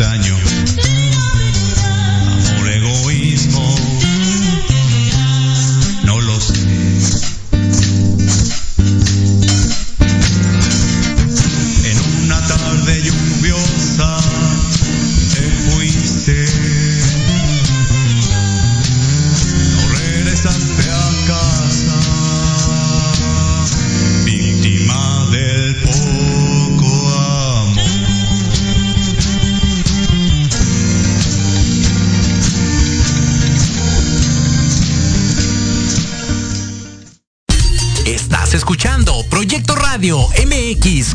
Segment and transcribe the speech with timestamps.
[0.00, 0.89] extraño.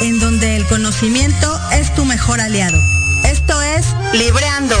[0.00, 2.78] en donde el conocimiento es tu mejor aliado.
[3.24, 4.76] Esto es Libreando.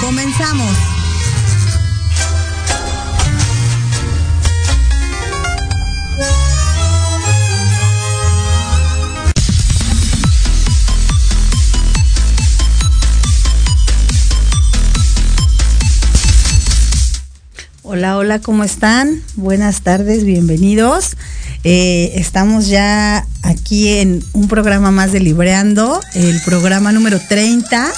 [0.00, 0.76] Comenzamos.
[17.82, 19.22] Hola, hola, ¿cómo están?
[19.36, 21.16] Buenas tardes, bienvenidos.
[21.64, 27.90] Eh, estamos ya aquí en un programa más de Libreando, el programa número 30.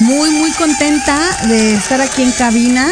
[0.00, 2.86] Muy, muy contenta de estar aquí en cabina.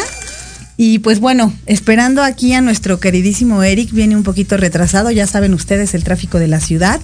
[0.75, 5.53] Y pues bueno, esperando aquí a nuestro queridísimo Eric, viene un poquito retrasado, ya saben
[5.53, 6.99] ustedes el tráfico de la ciudad,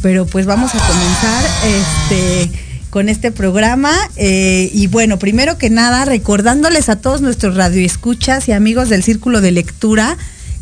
[0.00, 2.50] pero pues vamos a comenzar este
[2.90, 3.92] con este programa.
[4.16, 9.40] Eh, y bueno, primero que nada, recordándoles a todos nuestros radioescuchas y amigos del Círculo
[9.40, 10.16] de Lectura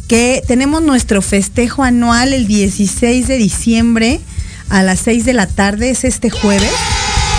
[0.09, 4.21] que tenemos nuestro festejo anual el 16 de diciembre
[4.69, 6.73] a las 6 de la tarde, es este jueves.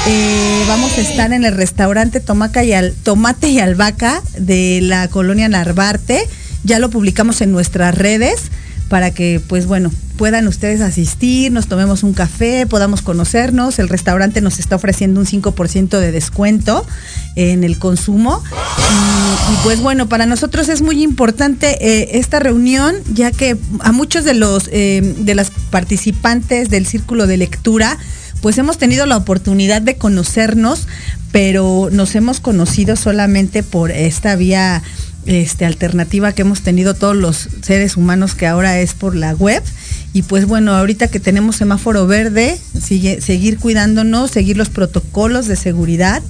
[0.08, 2.64] Eh, vamos a estar en el restaurante Tomate
[3.50, 6.28] y Albahaca de la colonia Narvarte.
[6.64, 8.52] Ya lo publicamos en nuestras redes
[8.90, 13.80] para que, pues bueno, puedan ustedes asistir, nos tomemos un café, podamos conocernos.
[13.80, 16.86] El restaurante nos está ofreciendo un 5% de descuento
[17.36, 18.44] en el consumo.
[18.92, 24.26] Y, pues bueno, para nosotros es muy importante eh, esta reunión, ya que a muchos
[24.26, 27.98] de los eh, de las participantes del círculo de lectura,
[28.42, 30.88] pues hemos tenido la oportunidad de conocernos,
[31.32, 34.84] pero nos hemos conocido solamente por esta vía
[35.28, 39.62] este, alternativa que hemos tenido todos los seres humanos que ahora es por la web.
[40.14, 45.56] Y pues bueno, ahorita que tenemos semáforo verde, sigue, seguir cuidándonos, seguir los protocolos de
[45.56, 46.24] seguridad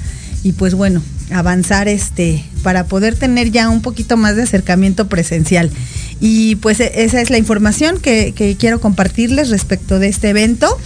[0.44, 5.72] y pues bueno, avanzar este para poder tener ya un poquito más de acercamiento presencial.
[6.20, 10.78] Y pues esa es la información que, que quiero compartirles respecto de este evento.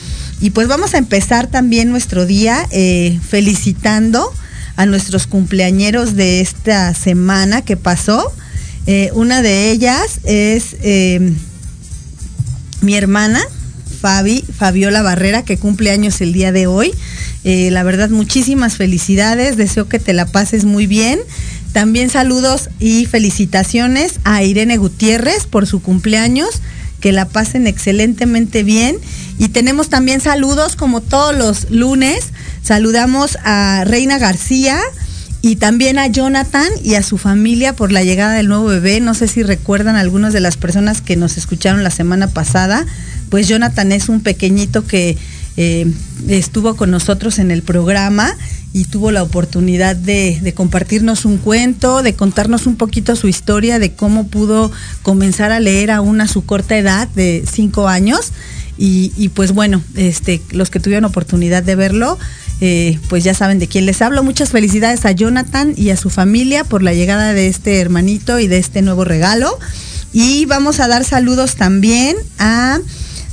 [0.42, 4.32] Y pues vamos a empezar también nuestro día eh, felicitando
[4.76, 8.34] a nuestros cumpleañeros de esta semana que pasó.
[8.88, 11.34] Eh, una de ellas es eh,
[12.82, 13.42] mi hermana,
[14.02, 16.92] Fabi, Fabiola Barrera, que cumple años el día de hoy.
[17.44, 21.20] Eh, la verdad, muchísimas felicidades, deseo que te la pases muy bien.
[21.74, 26.50] También saludos y felicitaciones a Irene Gutiérrez por su cumpleaños,
[27.00, 28.98] que la pasen excelentemente bien.
[29.38, 32.32] Y tenemos también saludos como todos los lunes.
[32.64, 34.80] Saludamos a Reina García
[35.42, 39.00] y también a Jonathan y a su familia por la llegada del nuevo bebé.
[39.00, 42.86] No sé si recuerdan algunas de las personas que nos escucharon la semana pasada.
[43.30, 45.18] Pues Jonathan es un pequeñito que
[45.58, 45.92] eh,
[46.28, 48.38] estuvo con nosotros en el programa
[48.74, 53.94] y tuvo la oportunidad de, compartirnos un cuento, de contarnos un poquito su historia, de
[53.94, 58.32] cómo pudo comenzar a leer aún a su corta edad de cinco años.
[58.78, 62.18] Y, y pues bueno, este, los que tuvieron oportunidad de verlo,
[62.62, 64.24] eh, pues ya saben de quién les hablo.
[64.24, 68.48] Muchas felicidades a Jonathan y a su familia por la llegada de este hermanito y
[68.48, 69.58] de este nuevo regalo.
[70.14, 72.80] Y vamos a dar saludos también a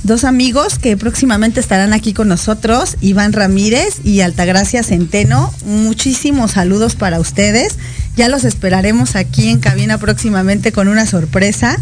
[0.03, 5.53] dos amigos que próximamente estarán aquí con nosotros, Iván Ramírez y Altagracia Centeno.
[5.63, 7.77] Muchísimos saludos para ustedes.
[8.15, 11.77] Ya los esperaremos aquí en cabina próximamente con una sorpresa.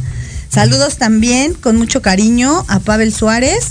[0.49, 3.69] Saludos también con mucho cariño a Pavel Suárez.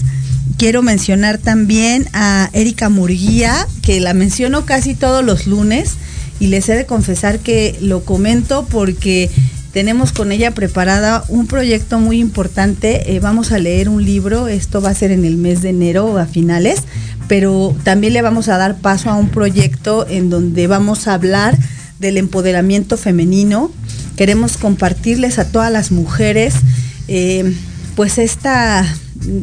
[0.58, 5.96] Quiero mencionar también a Erika Murguía, que la menciono casi todos los lunes
[6.40, 9.30] y les he de confesar que lo comento porque
[9.72, 13.14] tenemos con ella preparada un proyecto muy importante.
[13.14, 16.16] Eh, vamos a leer un libro, esto va a ser en el mes de enero
[16.16, 16.84] a finales,
[17.28, 21.58] pero también le vamos a dar paso a un proyecto en donde vamos a hablar
[21.98, 23.70] del empoderamiento femenino.
[24.16, 26.54] Queremos compartirles a todas las mujeres
[27.08, 27.54] eh,
[27.94, 28.86] pues esta,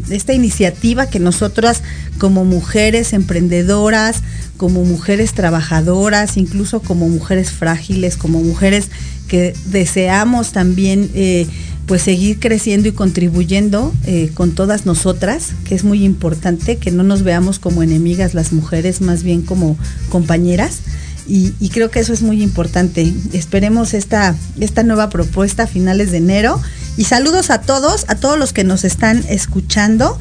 [0.09, 1.81] esta iniciativa que nosotras
[2.17, 4.21] como mujeres emprendedoras,
[4.57, 8.89] como mujeres trabajadoras, incluso como mujeres frágiles, como mujeres
[9.27, 11.47] que deseamos también eh,
[11.85, 17.03] pues seguir creciendo y contribuyendo eh, con todas nosotras, que es muy importante que no
[17.03, 19.77] nos veamos como enemigas las mujeres, más bien como
[20.09, 20.79] compañeras.
[21.27, 23.13] Y, y, creo que eso es muy importante.
[23.31, 26.61] Esperemos esta, esta nueva propuesta a finales de enero.
[26.97, 30.19] Y saludos a todos, a todos los que nos están escuchando.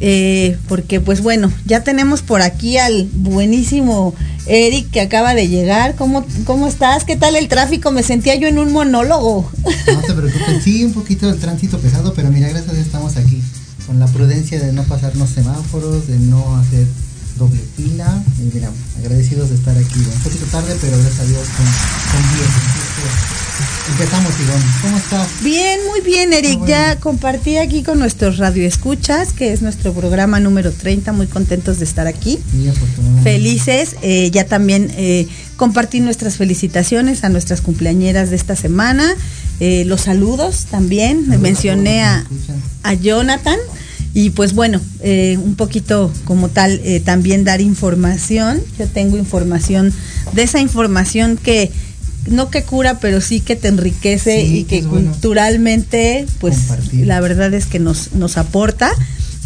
[0.00, 4.14] Eh, porque pues bueno, ya tenemos por aquí al buenísimo
[4.46, 5.94] Eric que acaba de llegar.
[5.94, 7.04] ¿Cómo, ¿Cómo estás?
[7.04, 7.90] ¿Qué tal el tráfico?
[7.90, 9.50] Me sentía yo en un monólogo.
[9.64, 13.16] No te preocupes, sí, un poquito el tránsito pesado, pero mira, gracias a Dios estamos
[13.16, 13.42] aquí.
[13.86, 16.86] Con la prudencia de no pasarnos semáforos, de no hacer
[17.38, 18.22] doble fila.
[18.40, 19.98] Y mira, agradecidos de estar aquí.
[19.98, 23.33] Un poquito tarde, pero gracias a Dios con, con bien.
[23.90, 24.64] Empezamos, Ivonne.
[24.82, 25.28] ¿Cómo estás?
[25.42, 26.66] Bien, muy bien, Eric.
[26.66, 31.12] Ya compartí aquí con nuestros radioescuchas, que es nuestro programa número 30.
[31.12, 32.38] Muy contentos de estar aquí.
[33.22, 33.96] Felices.
[34.02, 39.14] Eh, ya también eh, compartí nuestras felicitaciones a nuestras cumpleañeras de esta semana.
[39.60, 41.20] Eh, los saludos también.
[41.26, 42.26] Saludos Mencioné a,
[42.82, 43.58] a, a Jonathan.
[44.14, 48.62] Y pues bueno, eh, un poquito como tal, eh, también dar información.
[48.78, 49.92] Yo tengo información
[50.32, 51.72] de esa información que
[52.26, 57.06] no que cura, pero sí que te enriquece Sí, y que bueno culturalmente, pues compartir.
[57.06, 58.92] la verdad es que nos, nos aporta.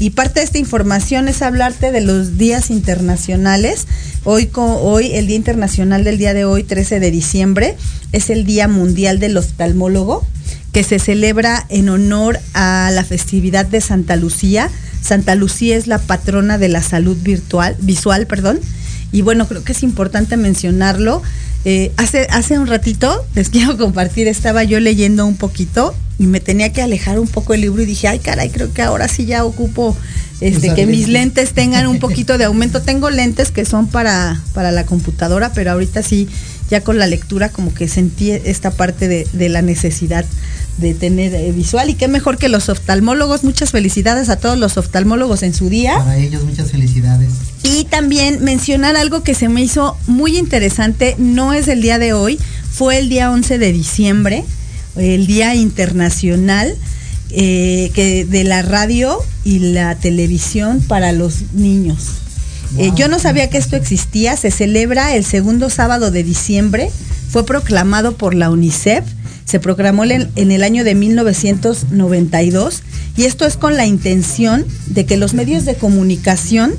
[0.01, 3.87] Y parte de esta información es hablarte de los días internacionales.
[4.23, 7.77] Hoy, hoy, el Día Internacional del día de hoy, 13 de diciembre,
[8.13, 10.25] es el Día Mundial del Oftalmólogo,
[10.73, 14.71] que se celebra en honor a la festividad de Santa Lucía.
[15.03, 18.61] Santa Lucía es la patrona de la salud virtual, visual, perdón.
[19.11, 21.23] Y bueno, creo que es importante mencionarlo.
[21.71, 26.41] Eh, hace, hace un ratito, les quiero compartir, estaba yo leyendo un poquito y me
[26.41, 29.27] tenía que alejar un poco el libro y dije, ay caray, creo que ahora sí
[29.27, 29.95] ya ocupo
[30.41, 31.13] este, que mis lentes.
[31.13, 32.81] lentes tengan un poquito de aumento.
[32.81, 36.27] Tengo lentes que son para, para la computadora, pero ahorita sí,
[36.71, 40.25] ya con la lectura como que sentí esta parte de, de la necesidad
[40.79, 43.45] de tener eh, visual y qué mejor que los oftalmólogos.
[43.45, 45.99] Muchas felicidades a todos los oftalmólogos en su día.
[45.99, 47.31] Para ellos muchas felicidades.
[47.65, 52.13] Y también mencionar algo que se me hizo muy interesante, no es el día de
[52.13, 52.39] hoy,
[52.71, 54.45] fue el día 11 de diciembre,
[54.97, 56.77] el Día Internacional
[57.31, 61.99] eh, que de la radio y la televisión para los niños.
[62.77, 66.91] Eh, yo no sabía que esto existía, se celebra el segundo sábado de diciembre,
[67.31, 69.05] fue proclamado por la UNICEF,
[69.45, 72.83] se proclamó en, en el año de 1992
[73.17, 76.75] y esto es con la intención de que los medios de comunicación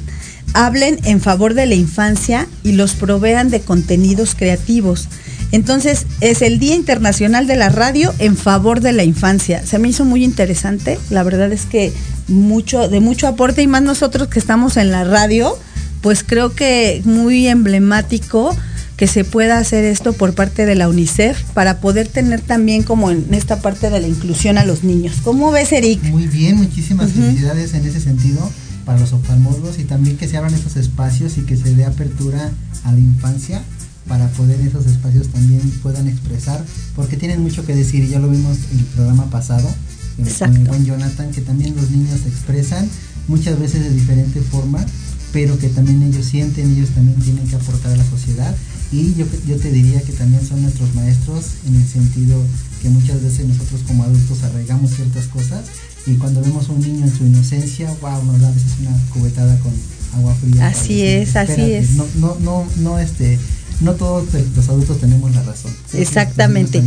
[0.53, 5.07] hablen en favor de la infancia y los provean de contenidos creativos.
[5.51, 9.65] Entonces, es el Día Internacional de la Radio en favor de la infancia.
[9.65, 10.99] Se me hizo muy interesante.
[11.09, 11.91] La verdad es que
[12.27, 15.57] mucho, de mucho aporte y más nosotros que estamos en la radio,
[16.01, 18.55] pues creo que muy emblemático
[18.97, 23.11] que se pueda hacer esto por parte de la UNICEF para poder tener también como
[23.11, 25.15] en esta parte de la inclusión a los niños.
[25.23, 26.03] ¿Cómo ves, Eric?
[26.03, 28.51] Muy bien, muchísimas felicidades en ese sentido
[28.85, 32.51] para los oftalmólogos y también que se abran estos espacios y que se dé apertura
[32.83, 33.61] a la infancia
[34.09, 36.65] para poder esos espacios también puedan expresar,
[36.95, 39.69] porque tienen mucho que decir, y ya lo vimos en el programa pasado,
[40.17, 42.89] eh, con el buen Jonathan, que también los niños expresan
[43.27, 44.83] muchas veces de diferente forma,
[45.31, 48.55] pero que también ellos sienten, ellos también tienen que aportar a la sociedad.
[48.91, 52.41] Y yo, yo te diría que también son nuestros maestros en el sentido
[52.81, 55.65] que muchas veces nosotros como adultos arraigamos ciertas cosas
[56.07, 58.91] y cuando vemos a un niño en su inocencia, wow, nos da a veces una
[59.13, 59.71] cubetada con
[60.15, 60.67] agua fría.
[60.67, 61.91] Así decir, es, así "Espérate, es".
[61.91, 63.37] No, no, no, no, este,
[63.81, 65.71] no todos los adultos tenemos la razón.
[65.93, 66.83] Exactamente.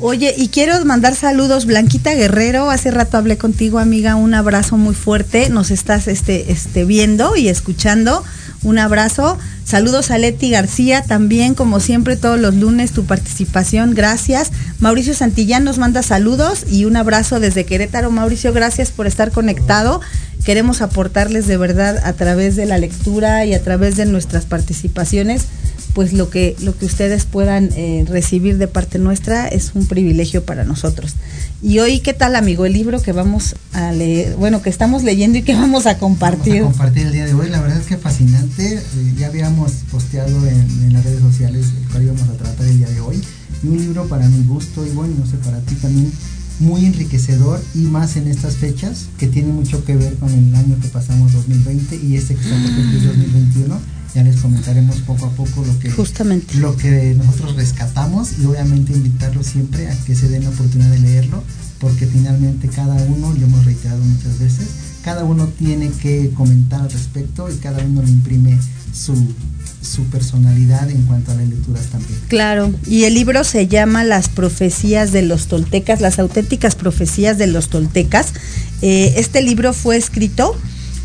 [0.00, 4.94] Oye, y quiero mandar saludos, Blanquita Guerrero, hace rato hablé contigo, amiga, un abrazo muy
[4.94, 8.22] fuerte, nos estás este, este, viendo y escuchando,
[8.62, 9.38] un abrazo.
[9.64, 14.52] Saludos a Leti García, también como siempre todos los lunes tu participación, gracias.
[14.78, 18.10] Mauricio Santillán nos manda saludos y un abrazo desde Querétaro.
[18.10, 20.00] Mauricio, gracias por estar conectado.
[20.44, 25.46] Queremos aportarles de verdad a través de la lectura y a través de nuestras participaciones
[25.96, 30.44] pues lo que lo que ustedes puedan eh, recibir de parte nuestra es un privilegio
[30.44, 31.14] para nosotros.
[31.62, 32.66] Y hoy, ¿qué tal, amigo?
[32.66, 36.60] El libro que vamos a leer, bueno, que estamos leyendo y que vamos a compartir.
[36.60, 37.48] Vamos a compartir el día de hoy.
[37.48, 38.74] La verdad es que fascinante.
[38.74, 42.90] Eh, ya habíamos posteado en, las redes sociales el cual íbamos a tratar el día
[42.90, 43.18] de hoy.
[43.64, 46.12] Y un libro para mi gusto y bueno, no sé, para ti también
[46.58, 50.76] muy enriquecedor y más en estas fechas que tiene mucho que ver con el año
[50.78, 53.95] que pasamos 2020 y este que estamos en 2021.
[54.16, 56.56] Ya les comentaremos poco a poco lo que, Justamente.
[56.56, 61.00] lo que nosotros rescatamos y obviamente invitarlos siempre a que se den la oportunidad de
[61.00, 61.44] leerlo,
[61.78, 64.68] porque finalmente cada uno, lo hemos reiterado muchas veces,
[65.04, 68.58] cada uno tiene que comentar al respecto y cada uno le imprime
[68.94, 69.12] su,
[69.82, 72.18] su personalidad en cuanto a las lecturas también.
[72.28, 77.48] Claro, y el libro se llama Las profecías de los toltecas, las auténticas profecías de
[77.48, 78.32] los toltecas.
[78.80, 80.58] Eh, este libro fue escrito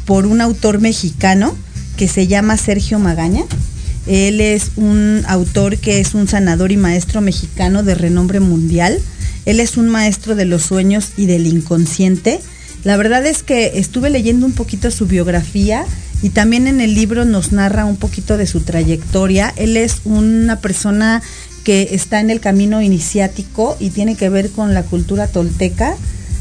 [0.05, 1.57] por un autor mexicano
[2.01, 3.43] que se llama Sergio Magaña.
[4.07, 8.99] Él es un autor que es un sanador y maestro mexicano de renombre mundial.
[9.45, 12.39] Él es un maestro de los sueños y del inconsciente.
[12.83, 15.85] La verdad es que estuve leyendo un poquito su biografía
[16.23, 19.53] y también en el libro nos narra un poquito de su trayectoria.
[19.55, 21.21] Él es una persona
[21.63, 25.95] que está en el camino iniciático y tiene que ver con la cultura tolteca.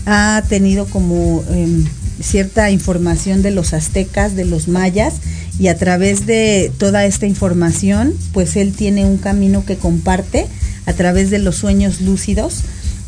[0.06, 1.84] Ha tenido como eh,
[2.22, 5.14] cierta información de los aztecas, de los mayas,
[5.60, 10.46] y a través de toda esta información, pues él tiene un camino que comparte
[10.86, 12.62] a través de los sueños lúcidos.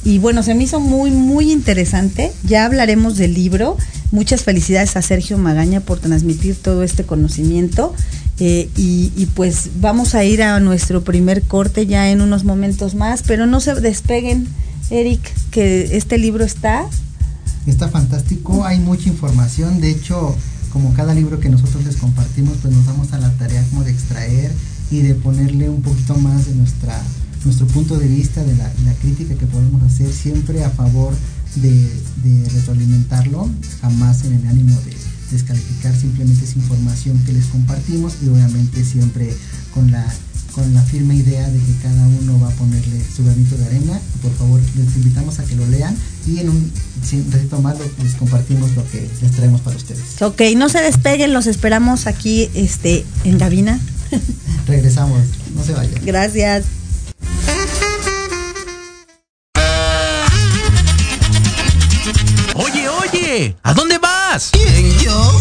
[0.04, 2.30] Y bueno, se me hizo muy, muy interesante.
[2.44, 3.78] Ya hablaremos del libro.
[4.10, 7.94] Muchas felicidades a Sergio Magaña por transmitir todo este conocimiento.
[8.38, 12.94] Eh, y, y, pues vamos a ir a nuestro primer corte ya en unos momentos
[12.94, 14.46] más, pero no se despeguen,
[14.90, 16.84] Eric, que este libro está...
[17.66, 20.34] Está fantástico, hay mucha información, de hecho,
[20.72, 23.90] como cada libro que nosotros les compartimos, pues nos damos a la tarea como de
[23.90, 24.50] extraer
[24.90, 27.00] y de ponerle un poquito más de nuestra
[27.44, 31.12] nuestro punto de vista, de la, crítica que podemos hacer, siempre a favor
[31.56, 31.72] de,
[32.22, 33.50] de retroalimentarlo,
[33.80, 34.94] jamás en el ánimo de
[35.32, 39.34] descalificar, simplemente es información que les compartimos y obviamente siempre
[39.74, 40.06] con la
[40.54, 44.00] con la firme idea de que cada uno va a ponerle su granito de arena.
[44.20, 46.72] Por favor, les invitamos a que lo lean y en un
[47.30, 50.20] ratito más les compartimos lo que les traemos para ustedes.
[50.20, 53.80] Ok, no se despeguen, los esperamos aquí este, en cabina.
[54.66, 55.20] Regresamos,
[55.54, 56.04] no se vayan.
[56.04, 56.64] Gracias.
[62.54, 64.50] Oye, oye, ¿a dónde vas?
[64.52, 65.40] ¿Quién, yo?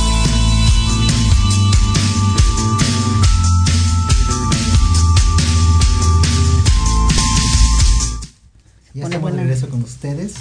[9.71, 10.33] Con ustedes.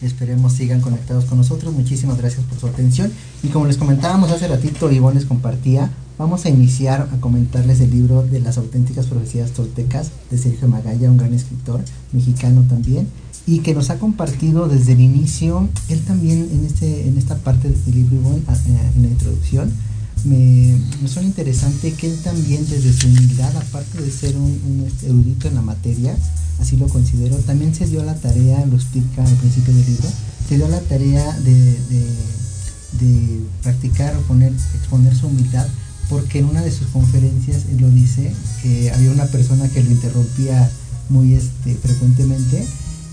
[0.00, 1.74] Esperemos sigan conectados con nosotros.
[1.74, 3.12] Muchísimas gracias por su atención.
[3.42, 7.90] Y como les comentábamos hace ratito, Ivonne les compartía, vamos a iniciar a comentarles el
[7.90, 11.80] libro de las auténticas profecías toltecas de Sergio Magalla, un gran escritor
[12.12, 13.08] mexicano también,
[13.46, 17.68] y que nos ha compartido desde el inicio, él también en, este, en esta parte
[17.68, 18.42] del libro, Ivonne,
[18.96, 19.72] en la introducción,
[20.24, 24.88] me, me, suena interesante que él también desde su humildad, aparte de ser un, un
[25.02, 26.16] erudito en la materia,
[26.60, 30.08] así lo considero, también se dio la tarea, lo explica al principio del libro,
[30.48, 32.06] se dio la tarea de, de,
[33.00, 35.66] de practicar o poner, exponer su humildad,
[36.08, 38.32] porque en una de sus conferencias él lo dice,
[38.62, 40.70] que había una persona que lo interrumpía
[41.08, 42.66] muy este, frecuentemente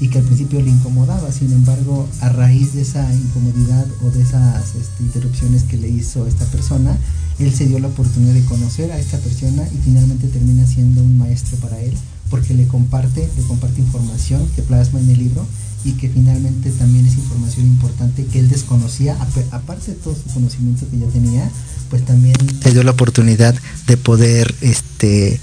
[0.03, 4.21] y que al principio le incomodaba, sin embargo, a raíz de esa incomodidad o de
[4.21, 6.97] esas este, interrupciones que le hizo esta persona,
[7.39, 11.17] él se dio la oportunidad de conocer a esta persona y finalmente termina siendo un
[11.17, 11.93] maestro para él
[12.29, 15.47] porque le comparte, le comparte información que plasma en el libro
[15.85, 19.15] y que finalmente también es información importante que él desconocía,
[19.51, 21.49] aparte de todo su conocimiento que ya tenía,
[21.89, 23.55] pues también se dio la oportunidad
[23.87, 25.39] de poder este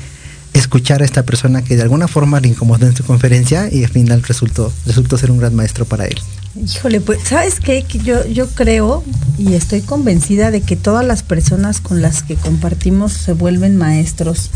[0.52, 3.90] escuchar a esta persona que de alguna forma le incomodó en su conferencia y al
[3.90, 6.18] final resultó, resultó ser un gran maestro para él.
[6.62, 7.84] Híjole, pues, ¿sabes qué?
[8.04, 9.04] Yo, yo creo
[9.38, 14.50] y estoy convencida de que todas las personas con las que compartimos se vuelven maestros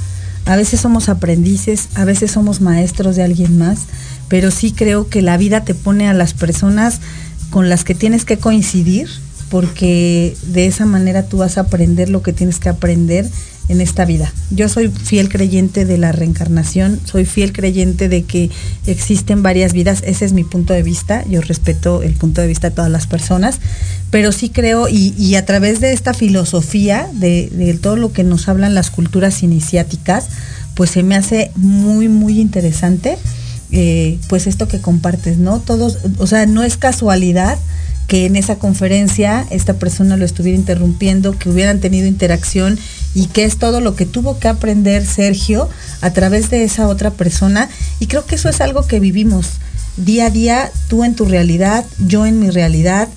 [0.46, 3.80] a veces somos aprendices, a veces somos maestros de alguien más,
[4.28, 7.00] pero sí creo que la vida te pone a las personas
[7.50, 9.08] con las que tienes que coincidir,
[9.48, 13.26] porque de esa manera tú vas a aprender lo que tienes que aprender
[13.68, 14.32] en esta vida.
[14.50, 18.50] Yo soy fiel creyente de la reencarnación, soy fiel creyente de que
[18.86, 22.70] existen varias vidas, ese es mi punto de vista, yo respeto el punto de vista
[22.70, 23.60] de todas las personas,
[24.10, 28.48] pero sí creo, y, a través de esta filosofía, de, de, todo lo que nos
[28.48, 30.28] hablan las culturas iniciáticas,
[30.74, 33.18] pues se me hace muy, muy interesante,
[33.72, 35.58] eh, pues esto que compartes, ¿no?
[35.58, 37.58] Todos, o sea, no es casualidad
[38.06, 42.78] que en esa conferencia esta persona lo estuviera interrumpiendo, que hubieran tenido interacción
[43.14, 45.68] y que es todo lo que tuvo que aprender Sergio
[46.00, 47.68] a través de esa otra persona.
[48.00, 49.52] Y creo que eso es algo que vivimos
[49.96, 53.08] día a día, tú en tu realidad, yo en mi realidad,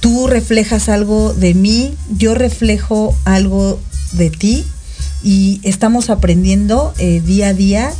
[0.00, 3.80] tú reflejas algo de mí, yo reflejo algo
[4.12, 4.66] de ti
[5.22, 7.92] y estamos aprendiendo eh, día a día,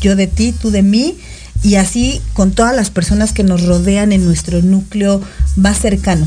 [0.00, 1.18] yo de ti, tú de mí
[1.62, 5.20] y así con todas las personas que nos rodean en nuestro núcleo
[5.56, 6.26] más cercano.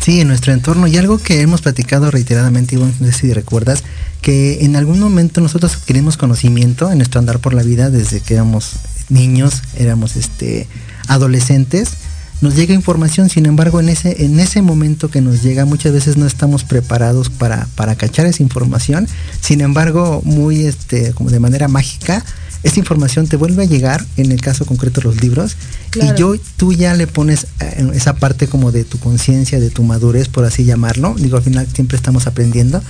[0.00, 0.86] Sí, en nuestro entorno.
[0.86, 3.82] Y algo que hemos platicado reiteradamente, Ivonne, no sé si recuerdas,
[4.20, 8.34] que en algún momento nosotros adquirimos conocimiento en nuestro andar por la vida desde que
[8.34, 8.72] éramos
[9.08, 10.68] niños, éramos este
[11.08, 11.90] adolescentes.
[12.40, 16.16] Nos llega información, sin embargo, en ese, en ese momento que nos llega, muchas veces
[16.16, 19.08] no estamos preparados para, para cachar esa información.
[19.40, 22.22] Sin embargo, muy este, como de manera mágica,
[22.62, 25.56] esa información te vuelve a llegar, en el caso concreto los libros,
[25.90, 26.14] claro.
[26.14, 29.82] y yo, tú ya le pones eh, esa parte como de tu conciencia, de tu
[29.82, 31.14] madurez, por así llamarlo.
[31.16, 32.82] Digo, al final siempre estamos aprendiendo,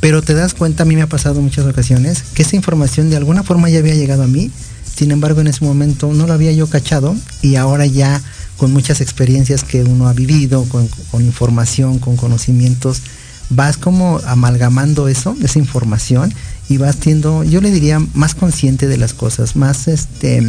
[0.00, 3.16] pero te das cuenta, a mí me ha pasado muchas ocasiones, que esa información de
[3.16, 4.50] alguna forma ya había llegado a mí,
[4.96, 8.22] sin embargo en ese momento no lo había yo cachado y ahora ya
[8.56, 13.02] con muchas experiencias que uno ha vivido, con, con información, con conocimientos,
[13.50, 16.32] vas como amalgamando eso, esa información,
[16.68, 20.42] y vas siendo, yo le diría, más consciente de las cosas, más este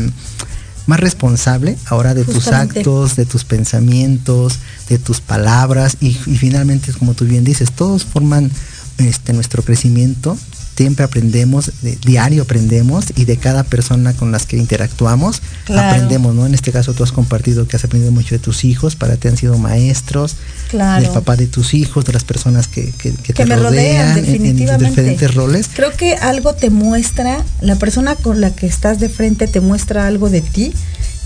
[0.87, 2.75] más responsable ahora de Justamente.
[2.75, 7.71] tus actos, de tus pensamientos, de tus palabras y, y, finalmente, como tú bien dices,
[7.71, 8.51] todos forman
[8.97, 10.37] este, nuestro crecimiento.
[10.75, 15.89] Siempre aprendemos, de, diario aprendemos y de cada persona con las que interactuamos claro.
[15.89, 16.45] aprendemos, ¿no?
[16.45, 19.27] En este caso tú has compartido que has aprendido mucho de tus hijos, para ti
[19.27, 20.35] han sido maestros,
[20.69, 21.01] claro.
[21.01, 24.17] del papá de tus hijos, de las personas que, que, que, que te me rodean,
[24.17, 25.69] rodean en, en, diferentes roles.
[25.73, 30.07] Creo que algo te muestra, la persona con la que estás de frente te muestra
[30.07, 30.73] algo de ti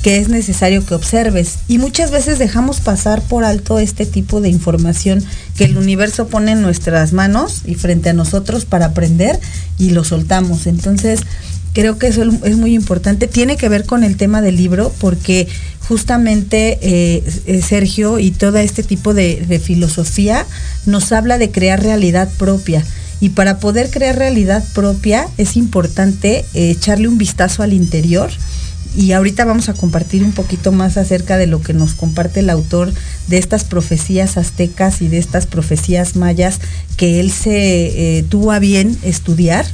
[0.01, 1.59] que es necesario que observes.
[1.67, 5.23] Y muchas veces dejamos pasar por alto este tipo de información
[5.57, 9.39] que el universo pone en nuestras manos y frente a nosotros para aprender
[9.77, 10.67] y lo soltamos.
[10.67, 11.21] Entonces,
[11.73, 13.27] creo que eso es muy importante.
[13.27, 15.47] Tiene que ver con el tema del libro porque
[15.87, 20.45] justamente eh, Sergio y todo este tipo de, de filosofía
[20.85, 22.85] nos habla de crear realidad propia.
[23.21, 28.29] Y para poder crear realidad propia es importante eh, echarle un vistazo al interior
[28.99, 32.49] y ahorita vamos a compartir un poquito más acerca de lo que nos comparte el
[32.49, 32.93] autor
[33.27, 36.59] de estas profecías aztecas y de estas profecías mayas
[36.97, 39.65] que él se eh, tuvo a bien estudiar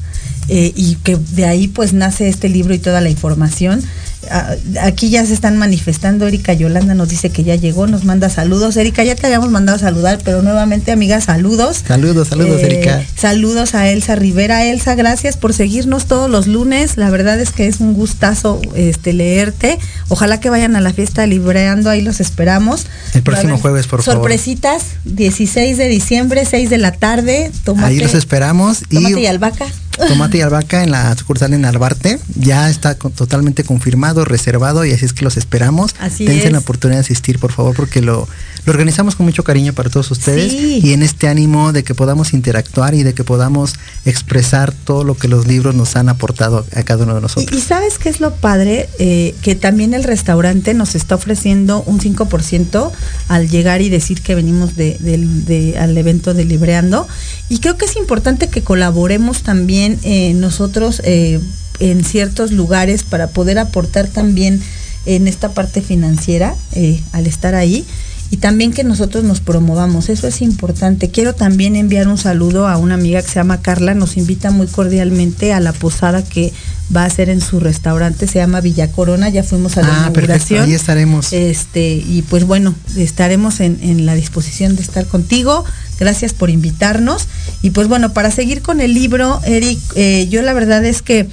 [0.47, 3.83] eh, y que de ahí pues nace este libro y toda la información.
[4.31, 6.27] Ah, aquí ya se están manifestando.
[6.27, 8.75] Erika Yolanda nos dice que ya llegó, nos manda saludos.
[8.77, 11.83] Erika, ya te habíamos mandado a saludar, pero nuevamente, amiga, saludos.
[11.87, 13.03] Saludos, saludos, Eh, Erika.
[13.15, 14.65] Saludos a Elsa Rivera.
[14.65, 16.97] Elsa, gracias por seguirnos todos los lunes.
[16.97, 19.77] La verdad es que es un gustazo este, leerte.
[20.09, 22.87] Ojalá que vayan a la fiesta libreando, ahí los esperamos.
[23.13, 24.21] El próximo jueves, por favor.
[24.21, 27.51] Sorpresitas, 16 de diciembre, 6 de la tarde.
[27.63, 29.67] Tomate, Ahí los esperamos tomate y y albahaca.
[30.07, 32.19] Tomate y Albahaca en la sucursal en Albarte.
[32.35, 35.95] Ya está con- totalmente confirmado, reservado y así es que los esperamos.
[35.99, 36.51] Así Dense es.
[36.51, 38.27] la oportunidad de asistir, por favor, porque lo,
[38.65, 40.79] lo organizamos con mucho cariño para todos ustedes Sí.
[40.83, 43.75] y en este ánimo de que podamos interactuar y de que podamos
[44.05, 47.51] expresar todo lo que los libros nos han aportado a cada uno de nosotros.
[47.51, 48.89] Y, y sabes qué es lo padre?
[48.99, 52.91] Eh, que también el restaurante nos está ofreciendo un 5%
[53.27, 57.07] al llegar y decir que venimos de, del- de- al evento de Libreando.
[57.49, 61.39] Y creo que es importante que colaboremos también eh, nosotros eh,
[61.79, 64.61] en ciertos lugares para poder aportar también
[65.05, 67.85] en esta parte financiera eh, al estar ahí
[68.31, 71.09] y también que nosotros nos promovamos, eso es importante.
[71.09, 74.67] Quiero también enviar un saludo a una amiga que se llama Carla, nos invita muy
[74.67, 76.51] cordialmente a la posada que
[76.95, 79.91] va a hacer en su restaurante, se llama Villa Corona, ya fuimos a la Ah,
[80.11, 80.63] perfecto, inauguración.
[80.65, 81.33] ahí estaremos.
[81.33, 85.63] Este, y pues bueno, estaremos en, en la disposición de estar contigo.
[85.99, 87.27] Gracias por invitarnos.
[87.61, 91.27] Y pues bueno, para seguir con el libro, Eric, eh, yo la verdad es que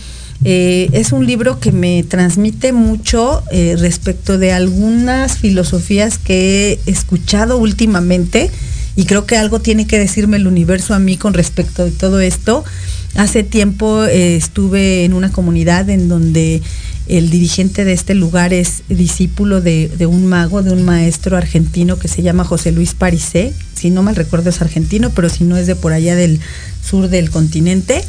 [0.44, 6.90] eh, es un libro que me transmite mucho eh, respecto de algunas filosofías que he
[6.90, 8.50] escuchado últimamente
[8.96, 12.20] y creo que algo tiene que decirme el universo a mí con respecto de todo
[12.20, 12.64] esto.
[13.14, 16.60] Hace tiempo eh, estuve en una comunidad en donde
[17.08, 22.08] el dirigente de este lugar es discípulo de, un mago, de un maestro argentino que
[22.08, 23.52] se llama José Luis Parisé.
[23.74, 26.40] Si no mal recuerdo es argentino, pero si no es de por allá del
[26.82, 28.02] sur del continente.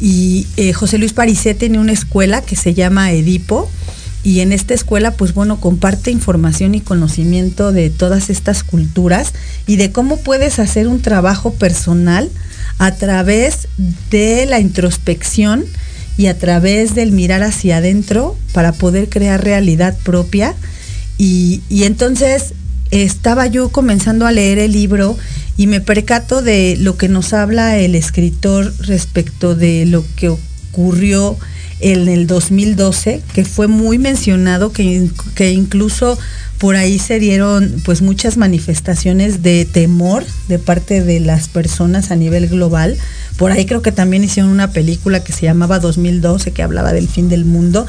[0.00, 3.70] Y eh, José Luis Parisé tiene una escuela que se llama Edipo.
[4.22, 9.34] Y en esta escuela, pues bueno, comparte información y conocimiento de todas estas culturas
[9.66, 12.30] y de cómo puedes hacer un trabajo personal
[12.78, 13.68] a través
[14.10, 15.66] de la introspección
[16.16, 20.54] y a través del mirar hacia adentro para poder crear realidad propia.
[21.18, 22.54] Y entonces
[23.02, 25.16] estaba yo comenzando a leer el libro
[25.56, 31.36] y me percato de lo que nos habla el escritor respecto de lo que ocurrió
[31.80, 36.18] en el 2012, que fue muy mencionado, que, in- que incluso
[36.58, 42.16] por ahí se dieron pues muchas manifestaciones de temor de parte de las personas a
[42.16, 42.96] nivel global.
[43.36, 47.08] Por ahí creo que también hicieron una película que se llamaba 2012, que hablaba del
[47.08, 47.86] fin del mundo.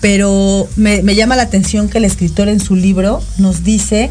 [0.00, 4.10] Pero me llama la atención que el escritor en su libro nos dice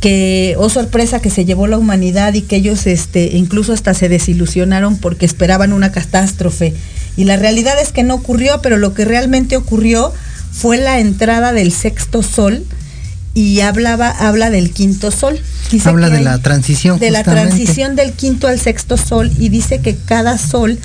[0.00, 4.08] que, oh sorpresa, que se llevó la humanidad y que ellos este, incluso hasta se
[4.08, 6.74] desilusionaron porque esperaban una catástrofe.
[7.16, 10.12] Y la realidad es que no ocurrió, pero lo que realmente ocurrió
[10.52, 12.64] fue la entrada del sexto sol
[13.34, 15.40] y hablaba, habla del quinto sol.
[15.70, 16.98] Dice Habla de hay- la transición.
[16.98, 20.78] de la transición del quinto al sexto sol y dice que cada sol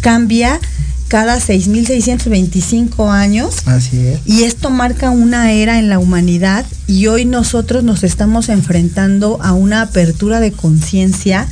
[0.00, 0.60] cambia
[1.08, 4.20] cada 6.625 años Así es.
[4.26, 9.52] y esto marca una era en la humanidad y hoy nosotros nos estamos enfrentando a
[9.52, 11.46] una apertura de conciencia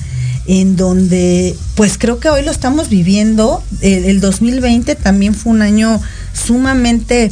[0.47, 3.63] en donde pues creo que hoy lo estamos viviendo.
[3.81, 6.01] El, el 2020 también fue un año
[6.33, 7.31] sumamente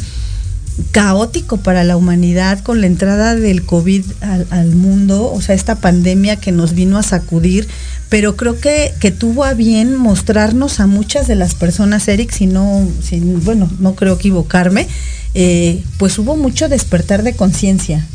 [0.91, 5.77] caótico para la humanidad con la entrada del COVID al, al mundo, o sea, esta
[5.77, 7.69] pandemia que nos vino a sacudir,
[8.13, 12.47] pero creo que, que tuvo a bien mostrarnos a muchas de las personas, Eric, si
[12.47, 14.87] no, si, bueno, no creo equivocarme,
[15.33, 18.07] eh, pues hubo mucho despertar de conciencia.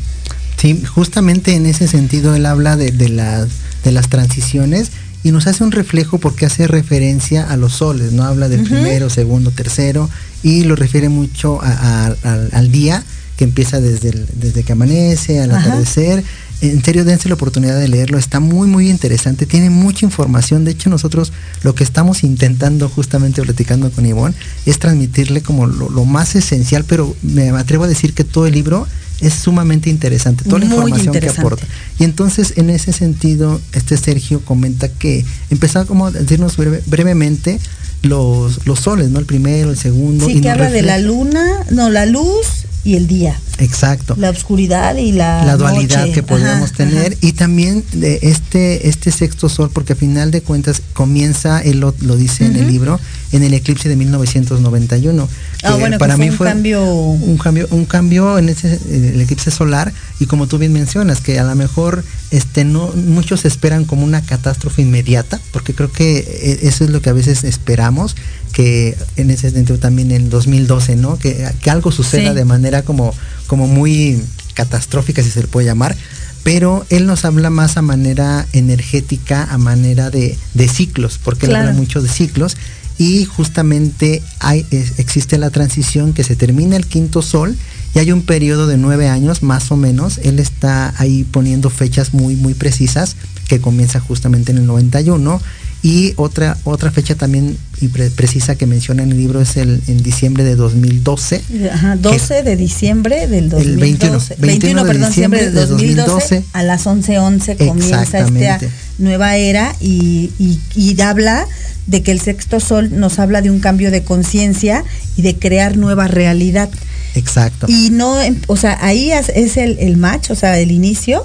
[0.56, 3.48] Sí, justamente en ese sentido él habla de, de las,
[3.82, 4.92] de las transiciones
[5.24, 8.22] y nos hace un reflejo porque hace referencia a los soles, ¿no?
[8.22, 10.08] Habla del primero, segundo, tercero
[10.44, 11.72] y lo refiere mucho a-
[12.06, 13.02] a- al, al día
[13.36, 15.70] que empieza desde, el- desde que amanece, al Ajá.
[15.70, 16.22] atardecer.
[16.60, 20.64] En serio, dense la oportunidad de leerlo, está muy, muy interesante, tiene mucha información.
[20.64, 24.34] De hecho, nosotros lo que estamos intentando, justamente platicando con Ivonne,
[24.66, 28.54] es transmitirle como lo, lo más esencial, pero me atrevo a decir que todo el
[28.54, 28.88] libro
[29.20, 31.66] es sumamente interesante, toda la Muy información que aporta.
[32.00, 37.60] Y entonces, en ese sentido, este Sergio comenta que empezaba como a decirnos breve- brevemente
[38.02, 39.18] los, los soles, ¿no?
[39.20, 40.26] El primero, el segundo.
[40.26, 42.46] Sí, y que habla de la luna, no, la luz
[42.84, 43.38] y el día.
[43.58, 44.14] Exacto.
[44.18, 46.12] La oscuridad y la, la dualidad noche.
[46.12, 47.18] que podemos Ajá, tener ajá.
[47.20, 51.94] y también de este este sexto sol porque a final de cuentas comienza él lo,
[52.00, 53.00] lo dice en el libro
[53.32, 55.28] en el eclipse de 1991
[55.64, 58.78] Ah, bueno, que para fue mí un fue cambio- un cambio un cambio en ese
[58.90, 62.92] en el eclipse solar y como tú bien mencionas que a lo mejor este no
[62.94, 67.12] muchos esperan como una catástrofe inmediata porque creo que eh, eso es lo que a
[67.12, 68.14] veces esperamos
[68.52, 72.34] que en ese sentido también en 2012 no que, que algo suceda Sí.
[72.36, 73.14] de manera como
[73.48, 74.22] como muy
[74.54, 75.96] catastrófica si se le puede llamar
[76.44, 81.54] pero él nos habla más a manera energética, a manera de, de ciclos, porque él
[81.54, 82.56] habla mucho de ciclos
[82.98, 87.56] y justamente hay, existe la transición que se termina el quinto sol
[87.94, 90.18] y hay un periodo de nueve años más o menos.
[90.24, 95.40] Él está ahí poniendo fechas muy, muy precisas que comienza justamente en el 91
[95.82, 99.80] y otra, otra fecha también y pre- precisa que menciona en el libro es el
[99.86, 101.40] en diciembre de 2012.
[101.72, 104.36] Ajá, 12 de diciembre del El 21, 2012.
[104.38, 106.44] 21 de perdón, diciembre de 2012, 2012.
[106.52, 108.60] a las 11:11 comienza esta
[108.98, 111.46] nueva era y, y, y habla
[111.86, 114.84] de que el sexto sol nos habla de un cambio de conciencia
[115.16, 116.68] y de crear nueva realidad.
[117.14, 117.66] Exacto.
[117.68, 118.16] Y no,
[118.48, 121.24] o sea, ahí es, es el, el match, o sea, el inicio.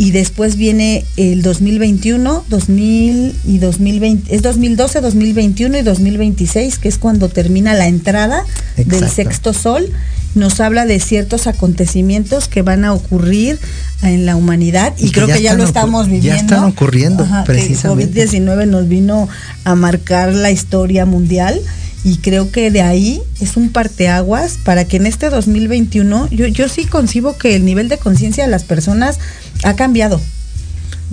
[0.00, 6.98] Y después viene el 2021, 2000 y 2020, es 2012, 2021 y 2026, que es
[6.98, 8.44] cuando termina la entrada
[8.76, 9.90] del sexto sol.
[10.36, 13.58] Nos habla de ciertos acontecimientos que van a ocurrir
[14.02, 16.28] en la humanidad y, Y que creo que ya lo estamos viviendo.
[16.28, 18.24] ya están ocurriendo, Ajá, precisamente.
[18.28, 19.28] COVID-19 nos vino
[19.64, 21.60] a marcar la historia mundial
[22.04, 26.68] y creo que de ahí es un parteaguas para que en este 2021 yo, yo
[26.68, 29.18] sí concibo que el nivel de conciencia de las personas
[29.64, 30.20] ha cambiado.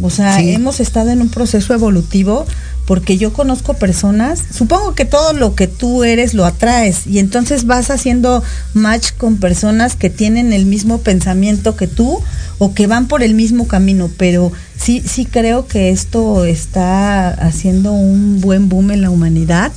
[0.02, 0.52] O sea, Sí.
[0.52, 2.46] hemos estado en un proceso evolutivo
[2.86, 7.66] porque yo conozco personas, supongo que todo lo que tú eres lo atraes y entonces
[7.66, 8.44] vas haciendo
[8.76, 12.22] match con personas que tienen el mismo pensamiento que tú
[12.60, 17.92] o que van por el mismo camino, pero sí sí creo que esto está haciendo
[17.94, 19.72] un buen boom en la humanidad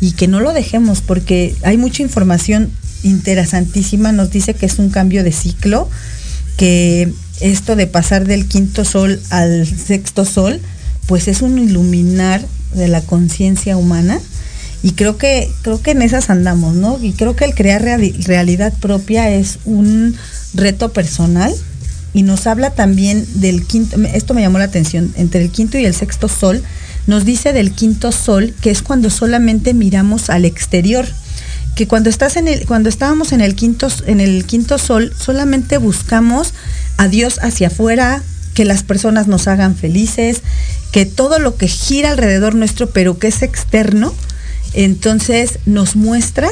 [0.00, 2.70] y que no lo dejemos porque hay mucha información
[3.02, 5.88] interesantísima, nos dice que es un cambio de ciclo,
[6.56, 10.60] que esto de pasar del quinto sol al sexto sol,
[11.06, 14.20] pues es un iluminar de la conciencia humana
[14.82, 16.98] y creo que creo que en esas andamos, ¿no?
[17.02, 20.14] Y creo que el crear reali- realidad propia es un
[20.54, 21.52] reto personal
[22.14, 25.84] y nos habla también del quinto, esto me llamó la atención, entre el quinto y
[25.84, 26.62] el sexto sol,
[27.08, 31.06] nos dice del quinto sol que es cuando solamente miramos al exterior
[31.74, 35.78] que cuando estás en el cuando estábamos en el quinto en el quinto sol solamente
[35.78, 36.52] buscamos
[36.98, 38.22] a Dios hacia afuera
[38.54, 40.42] que las personas nos hagan felices
[40.92, 44.14] que todo lo que gira alrededor nuestro pero que es externo
[44.74, 46.50] entonces nos muestra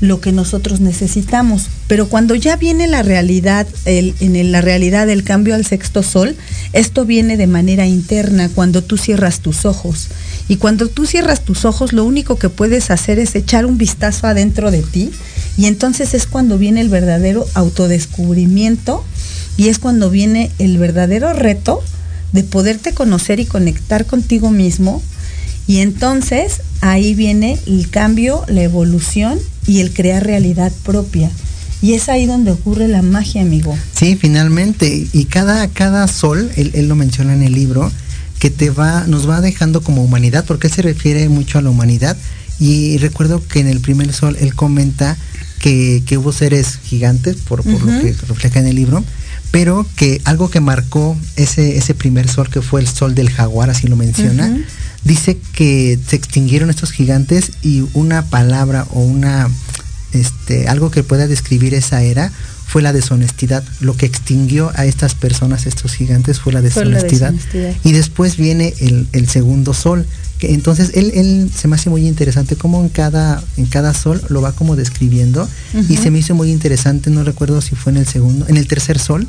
[0.00, 1.68] lo que nosotros necesitamos.
[1.86, 6.36] Pero cuando ya viene la realidad, en la realidad del cambio al sexto sol,
[6.72, 10.08] esto viene de manera interna, cuando tú cierras tus ojos.
[10.48, 14.26] Y cuando tú cierras tus ojos, lo único que puedes hacer es echar un vistazo
[14.26, 15.10] adentro de ti.
[15.56, 19.04] Y entonces es cuando viene el verdadero autodescubrimiento
[19.56, 21.82] y es cuando viene el verdadero reto
[22.32, 25.00] de poderte conocer y conectar contigo mismo
[25.66, 31.30] y entonces ahí viene el cambio, la evolución y el crear realidad propia.
[31.80, 33.76] Y es ahí donde ocurre la magia, amigo.
[33.94, 35.06] Sí, finalmente.
[35.12, 37.90] Y cada, cada sol, él, él lo menciona en el libro,
[38.38, 41.70] que te va, nos va dejando como humanidad, porque él se refiere mucho a la
[41.70, 42.18] humanidad.
[42.60, 45.16] Y recuerdo que en el primer sol él comenta
[45.60, 49.02] que, que hubo seres gigantes, por, por lo que refleja en el libro,
[49.50, 53.70] pero que algo que marcó ese, ese primer sol, que fue el sol del jaguar,
[53.70, 54.54] así lo menciona.
[55.04, 59.48] Dice que se extinguieron estos gigantes y una palabra o una
[60.12, 62.32] este algo que pueda describir esa era
[62.66, 63.62] fue la deshonestidad.
[63.80, 67.32] Lo que extinguió a estas personas, estos gigantes, fue la Fue la deshonestidad.
[67.32, 67.74] deshonestidad.
[67.84, 70.06] Y después viene el, el segundo sol.
[70.38, 74.20] Que entonces él, él se me hace muy interesante cómo en cada, en cada sol
[74.28, 75.48] lo va como describiendo.
[75.88, 78.66] Y se me hizo muy interesante, no recuerdo si fue en el segundo, en el
[78.66, 79.26] tercer sol,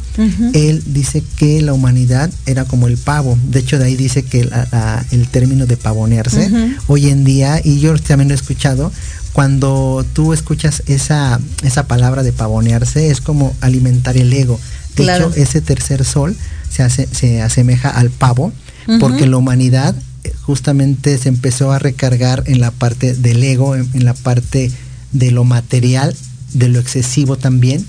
[0.53, 3.37] él dice que la humanidad era como el pavo.
[3.49, 6.49] De hecho, de ahí dice que la- la- el término de pavonearse
[6.87, 8.91] hoy en día, y yo también lo he escuchado,
[9.33, 14.59] cuando tú escuchas esa, esa palabra de pavonearse, es como alimentar el ego.
[14.95, 15.27] De Claro.
[15.29, 16.35] hecho, ese tercer sol
[16.69, 18.53] se, hace, se asemeja al pavo,
[18.99, 19.93] porque la humanidad
[20.41, 24.71] justamente se empezó a recargar en la parte del ego, en, la parte
[25.11, 26.15] de lo material,
[26.53, 27.85] de lo excesivo también,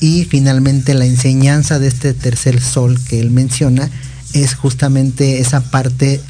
[0.00, 3.90] y finalmente la enseñanza de este tercer sol que él menciona
[4.32, 6.20] es justamente esa parte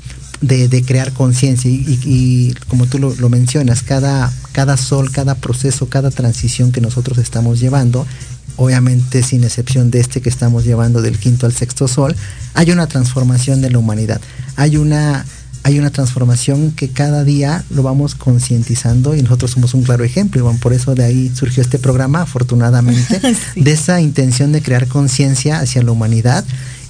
[0.40, 6.10] de, crear conciencia y como tú lo, lo mencionas, cada, cada sol, cada proceso, cada
[6.10, 8.06] transición que nosotros estamos llevando,
[8.56, 12.14] obviamente sin excepción de este que estamos llevando del quinto al sexto sol,
[12.54, 14.20] hay una transformación de la humanidad.
[14.56, 15.24] Hay una
[15.62, 20.42] hay una transformación que cada día lo vamos concientizando y nosotros somos un claro ejemplo.
[20.42, 23.20] Bueno, por eso de ahí surgió este programa, afortunadamente,
[23.56, 26.44] de esa intención de crear conciencia hacia la humanidad.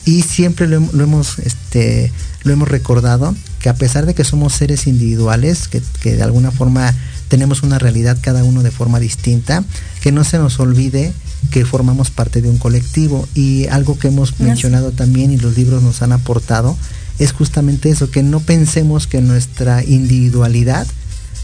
[0.07, 2.11] Y siempre lo, hem- lo hemos, este,
[2.45, 6.51] lo hemos recordado, que a pesar de que somos seres individuales, que, que de alguna
[6.51, 6.95] forma
[7.29, 9.63] tenemos una realidad cada uno de forma distinta,
[10.01, 11.13] que no se nos olvide
[11.51, 13.29] que formamos parte de un colectivo.
[13.35, 16.77] Y algo que hemos mencionado también y los libros nos han aportado,
[17.21, 20.87] es justamente eso, que no pensemos que nuestra individualidad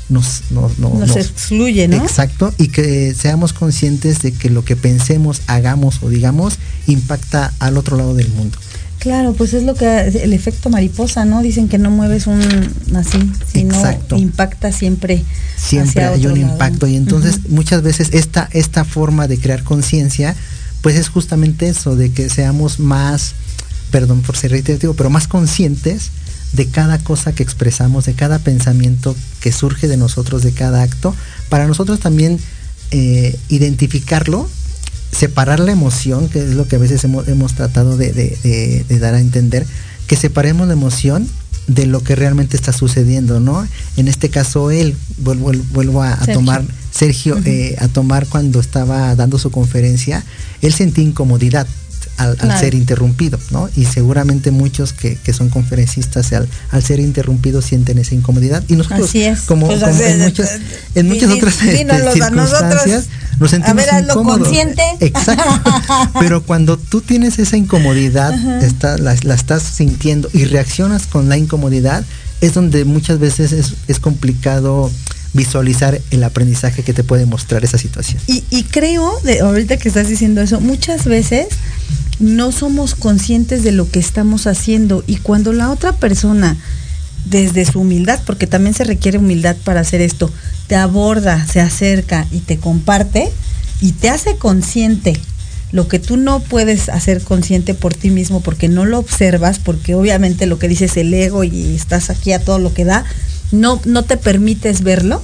[0.09, 1.97] nos, no- no- Nos nos- excluye, ¿no?
[1.97, 7.77] Exacto, y que seamos conscientes de que lo que pensemos, hagamos o digamos impacta al
[7.77, 8.57] otro lado del mundo.
[9.01, 11.43] Claro, pues es lo que el efecto mariposa, ¿no?
[11.43, 12.41] Dicen que no mueves un
[12.97, 13.19] así,
[13.53, 14.17] sino Exacto.
[14.17, 15.23] impacta siempre.
[15.57, 16.53] Siempre hacia hay otro un lado.
[16.53, 20.35] impacto y entonces muchas veces esta, esta forma de crear conciencia,
[20.81, 23.35] pues es justamente eso, de que seamos más,
[23.97, 26.11] perdón por ser reiterativo, pero más conscientes
[26.53, 31.15] de cada cosa que expresamos, de cada pensamiento que surge de nosotros, de cada acto,
[31.49, 32.39] para nosotros también
[32.91, 34.47] eh, identificarlo,
[35.13, 38.85] separar la emoción, que es lo que a veces hemos, hemos tratado de, de- de-
[38.87, 39.65] de dar a entender,
[40.07, 41.27] que separemos la emoción
[41.67, 43.67] de lo que realmente está sucediendo, ¿no?
[43.97, 46.35] En este caso él, vuelvo, vuelvo a, a Sergio.
[46.35, 50.23] tomar, Sergio, eh, a tomar cuando estaba dando su conferencia,
[50.61, 51.67] él sentía incomodidad
[52.17, 53.69] al, al ser interrumpido, ¿no?
[53.77, 58.63] Y seguramente muchos que, que son conferencistas al, al ser interrumpidos sienten esa incomodidad.
[58.69, 59.41] Y nosotros, Así es.
[59.43, 60.19] como, Pues, como en es.
[60.19, 60.51] muchas,
[60.95, 63.05] en muchas otras este, a circunstancias,
[63.39, 64.39] nos A sentimos ver, hazlo incómodos.
[64.49, 64.83] consciente.
[65.01, 65.73] Exacto.
[66.21, 71.37] Pero cuando tú tienes esa incomodidad, está- la, la estás sintiendo y reaccionas con la
[71.37, 72.05] incomodidad,
[72.41, 74.91] es donde muchas veces es, es complicado
[75.33, 78.21] visualizar el aprendizaje que te puede mostrar esa situación.
[78.27, 81.49] Y, y creo, de, ahorita que estás diciendo eso, muchas veces
[82.19, 86.57] no somos conscientes de lo que estamos haciendo y cuando la otra persona,
[87.27, 90.31] desde su humildad, porque también se requiere humildad para hacer esto,
[90.67, 93.31] te aborda, se acerca y te comparte
[93.81, 95.21] y te hace consciente
[95.73, 99.95] lo que tú no puedes hacer consciente por ti mismo porque no lo observas, porque
[99.95, 103.05] obviamente lo que dices el ego y estás aquí a todo lo que da,
[103.53, 105.23] no, no te permites verlo.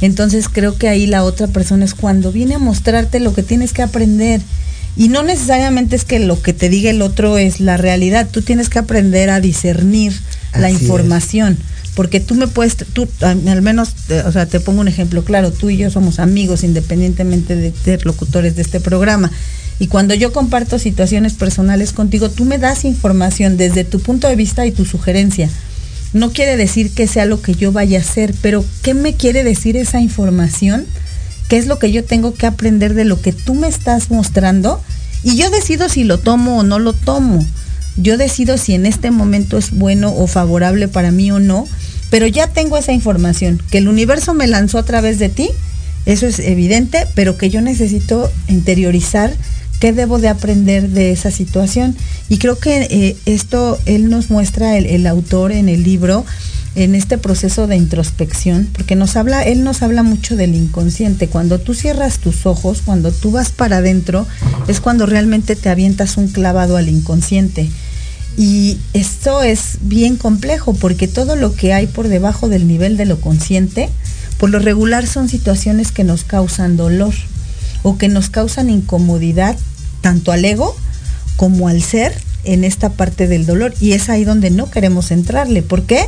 [0.00, 3.72] Entonces creo que ahí la otra persona es cuando viene a mostrarte lo que tienes
[3.72, 4.40] que aprender.
[4.96, 8.40] Y no necesariamente es que lo que te diga el otro es la realidad, tú
[8.40, 10.12] tienes que aprender a discernir
[10.54, 10.80] la es.
[10.80, 11.58] información.
[11.94, 15.24] Porque tú me puedes, tú al al menos, eh, o sea, te pongo un ejemplo
[15.24, 19.30] claro, tú y yo somos amigos independientemente de ser locutores de este programa.
[19.78, 24.36] Y cuando yo comparto situaciones personales contigo, tú me das información desde tu punto de
[24.36, 25.50] vista y tu sugerencia.
[26.16, 29.44] No quiere decir que sea lo que yo vaya a hacer, pero ¿qué me quiere
[29.44, 30.86] decir esa información?
[31.46, 34.82] ¿Qué es lo que yo tengo que aprender de lo que tú me estás mostrando?
[35.22, 37.44] Y yo decido si lo tomo o no lo tomo.
[37.98, 41.68] Yo decido si en este momento es bueno o favorable para mí o no,
[42.08, 45.50] pero ya tengo esa información, que el universo me lanzó a través de ti,
[46.06, 49.34] eso es evidente, pero que yo necesito interiorizar
[49.80, 51.96] qué debo de aprender de esa situación.
[52.28, 56.24] Y creo que eh, esto él nos muestra, el, el autor en el libro,
[56.74, 61.28] en este proceso de introspección, porque nos habla, él nos habla mucho del inconsciente.
[61.28, 64.26] Cuando tú cierras tus ojos, cuando tú vas para adentro,
[64.68, 67.70] es cuando realmente te avientas un clavado al inconsciente.
[68.36, 73.06] Y esto es bien complejo porque todo lo que hay por debajo del nivel de
[73.06, 73.88] lo consciente,
[74.36, 77.14] por lo regular son situaciones que nos causan dolor
[77.86, 79.56] o que nos causan incomodidad
[80.00, 80.76] tanto al ego
[81.36, 83.74] como al ser en esta parte del dolor.
[83.80, 85.62] Y es ahí donde no queremos entrarle.
[85.62, 86.04] ¿Por qué?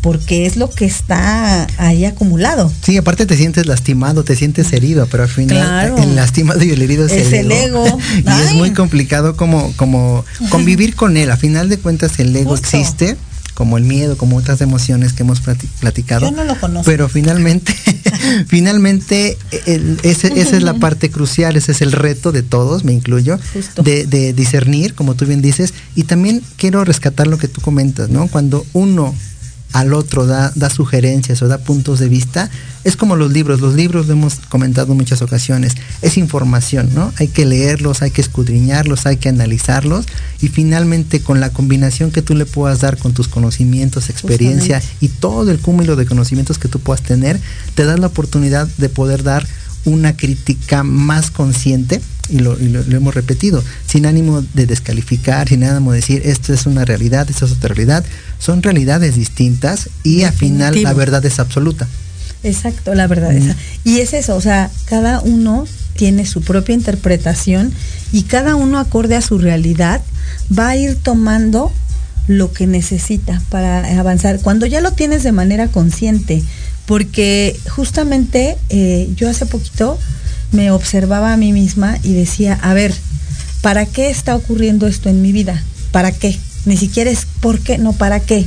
[0.00, 2.72] Porque es lo que está ahí acumulado.
[2.82, 5.98] Sí, aparte te sientes lastimado, te sientes herido, pero al final Claro.
[5.98, 7.84] el lastimado y el herido es, Es el ego.
[8.16, 11.30] y es muy complicado como, como convivir con él.
[11.30, 12.74] A final de cuentas el ego Justo.
[12.74, 13.18] existe,
[13.54, 16.28] como el miedo, como otras emociones que hemos plati- platicado.
[16.30, 16.90] Yo no lo conozco.
[16.90, 17.74] Pero finalmente,
[18.46, 19.36] finalmente
[19.66, 23.38] el- ese- esa es la parte crucial, ese es el reto de todos, me incluyo,
[23.82, 28.08] de, de discernir, como tú bien dices, y también quiero rescatar lo que tú comentas,
[28.08, 28.26] ¿no?
[28.28, 29.14] Cuando uno
[29.72, 32.50] al otro da, da sugerencias o da puntos de vista,
[32.84, 37.12] es como los libros, los libros lo hemos comentado en muchas ocasiones, es información, ¿no?
[37.18, 40.06] Hay que leerlos, hay que escudriñarlos, hay que analizarlos
[40.40, 45.08] y finalmente con la combinación que tú le puedas dar con tus conocimientos, experiencia y
[45.08, 47.40] todo el cúmulo de conocimientos que tú puedas tener,
[47.74, 49.46] te das la oportunidad de poder dar
[49.84, 52.00] una crítica más consciente,
[52.32, 56.22] y lo, y lo- lo hemos repetido, sin ánimo de descalificar, sin ánimo de decir
[56.24, 58.04] esto es una realidad, esto es otra realidad,
[58.38, 61.86] son realidades distintas y al final la verdad es absoluta.
[62.42, 63.30] Exacto, la verdad.
[63.32, 63.36] Mm.
[63.36, 63.56] esa.
[63.84, 65.66] Y es eso, o sea, cada uno
[65.96, 67.72] tiene su propia interpretación
[68.12, 70.00] y cada uno acorde a su realidad
[70.58, 71.70] va a ir tomando
[72.28, 74.40] lo que necesita para avanzar.
[74.40, 76.42] Cuando ya lo tienes de manera consciente,
[76.86, 79.98] porque justamente eh, yo hace poquito
[80.52, 82.94] me observaba a mí misma y decía, a ver,
[83.60, 85.62] ¿para qué está ocurriendo esto en mi vida?
[85.90, 86.38] ¿Para qué?
[86.64, 88.46] Ni siquiera es por qué, no, ¿para qué?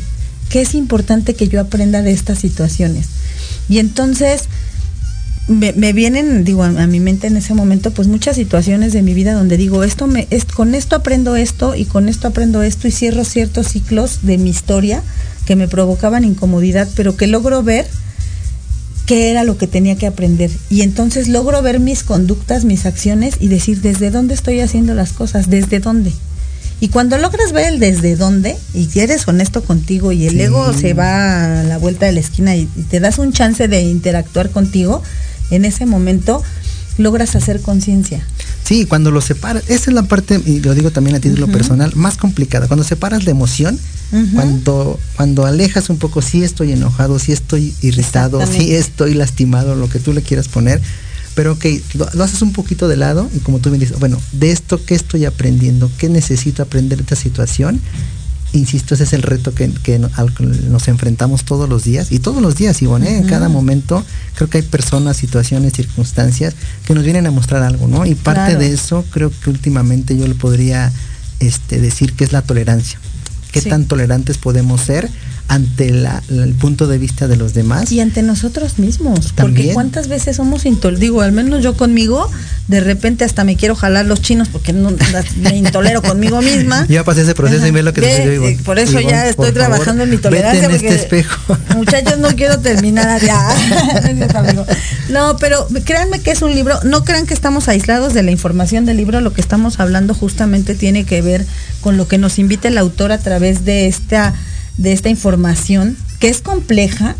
[0.49, 3.07] ¿Qué es importante que yo aprenda de estas situaciones?
[3.67, 4.43] Y entonces
[5.47, 9.13] me, vienen, digo, a, a mi mente en ese momento, pues muchas situaciones de mi
[9.13, 12.87] vida donde digo, esto me, es, con esto aprendo esto y con esto aprendo esto
[12.87, 15.03] y cierro ciertos ciclos de mi historia
[15.45, 17.85] que me provocaban incomodidad, pero que logro ver
[19.05, 20.51] qué era lo que tenía que aprender.
[20.69, 25.13] Y entonces logro ver mis conductas, mis acciones y decir desde dónde estoy haciendo las
[25.13, 26.11] cosas, desde dónde.
[26.81, 30.41] Y cuando logras ver el desde dónde y eres honesto contigo y el Sí.
[30.41, 33.67] ego se va a la vuelta de la esquina y, y te das un chance
[33.67, 35.01] de interactuar contigo,
[35.51, 36.43] en ese momento
[36.97, 38.25] logras hacer conciencia.
[38.65, 41.91] Sí, cuando lo separas, esa es la parte, y lo digo también a título personal,
[41.95, 42.67] más complicada.
[42.67, 43.79] Cuando separas la emoción,
[44.33, 48.77] cuando, cuando alejas un poco, si estoy enojado, si estoy irritado, si Exactamente.
[48.77, 50.81] estoy lastimado, lo que tú le quieras poner,
[51.35, 54.19] pero ok, lo, lo haces un poquito de lado y como tú bien dices, bueno,
[54.31, 55.91] de esto, ¿qué estoy aprendiendo?
[55.99, 57.79] ¿Qué necesito aprender de esta situación?
[58.55, 62.11] Insisto, ese es el reto que, que no- al que nos enfrentamos todos los días
[62.11, 63.17] y todos los días, Ivonne, ¿eh?
[63.17, 64.03] en cada momento
[64.35, 68.05] creo que hay personas, situaciones, circunstancias que nos vienen a mostrar algo, ¿no?
[68.05, 68.59] Y parte Claro.
[68.59, 70.91] de eso creo que últimamente yo le podría
[71.39, 72.97] este, decir que es la tolerancia.
[73.51, 73.69] ¿Qué Sí.
[73.69, 75.09] tan tolerantes podemos ser
[75.47, 77.91] ante la- el punto de vista de los demás?
[77.91, 79.73] Y ante nosotros mismos, porque También.
[79.73, 82.29] cuántas veces somos intol digo, al menos yo conmigo,
[82.67, 84.91] de repente hasta me quiero jalar los chinos porque no,
[85.41, 86.85] me intolero conmigo misma.
[86.89, 88.51] Ya pasé ese proceso y ve lo que Ve, Ivonne.
[88.53, 90.65] eh, Por eso ya estoy favor, trabajando en mi vete tolerancia.
[90.65, 91.57] en este porque, espejo.
[91.75, 93.39] Muchachos, no quiero terminar allá.
[95.09, 98.85] No, pero créanme que es un libro, no crean que estamos aislados de la información
[98.85, 101.45] del libro, lo que estamos hablando justamente tiene que ver
[101.81, 104.33] con lo que nos invita el autor a través de esta,
[104.77, 107.15] de esta información, que es compleja,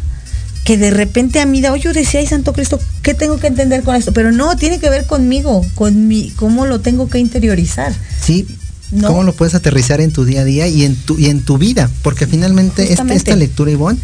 [0.63, 3.47] que de repente a mí da, oye, yo decía, ay, Santo Cristo, ¿qué tengo que
[3.47, 4.13] entender con esto?
[4.13, 7.93] Pero no, tiene que ver conmigo, con mi, cómo lo tengo que interiorizar.
[8.21, 8.47] Sí.
[8.91, 9.07] ¿No?
[9.07, 11.57] ¿Cómo lo puedes aterrizar en tu día a día y en tu, y en tu
[11.57, 11.89] vida?
[12.01, 13.17] Porque finalmente este- Justamente.
[13.17, 13.99] esta lectura, Ivonne,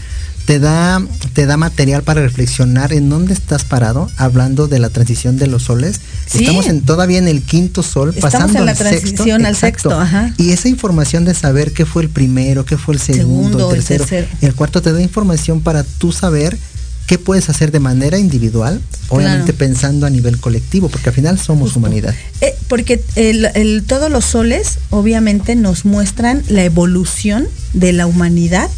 [0.45, 1.01] te da,
[1.33, 5.63] te da material para reflexionar en dónde estás parado, hablando de la transición de los
[5.63, 6.01] soles.
[6.27, 6.39] Sí.
[6.39, 8.99] Estamos en, todavía en el quinto sol, Estamos pasando en la al sexto.
[8.99, 10.33] transición al sexto, ajá.
[10.37, 13.77] Y esa información de saber qué fue el primero, qué fue el segundo, Segundo, el
[13.77, 14.27] el tercero, tercero.
[14.41, 16.57] y el cuarto te da información para tú saber
[17.07, 19.57] qué puedes hacer de manera individual, obviamente Claro.
[19.57, 22.15] pensando a nivel colectivo, porque al final somos humanidad.
[22.39, 28.69] Eh, porque el- el- todos los soles obviamente nos muestran la evolución de la humanidad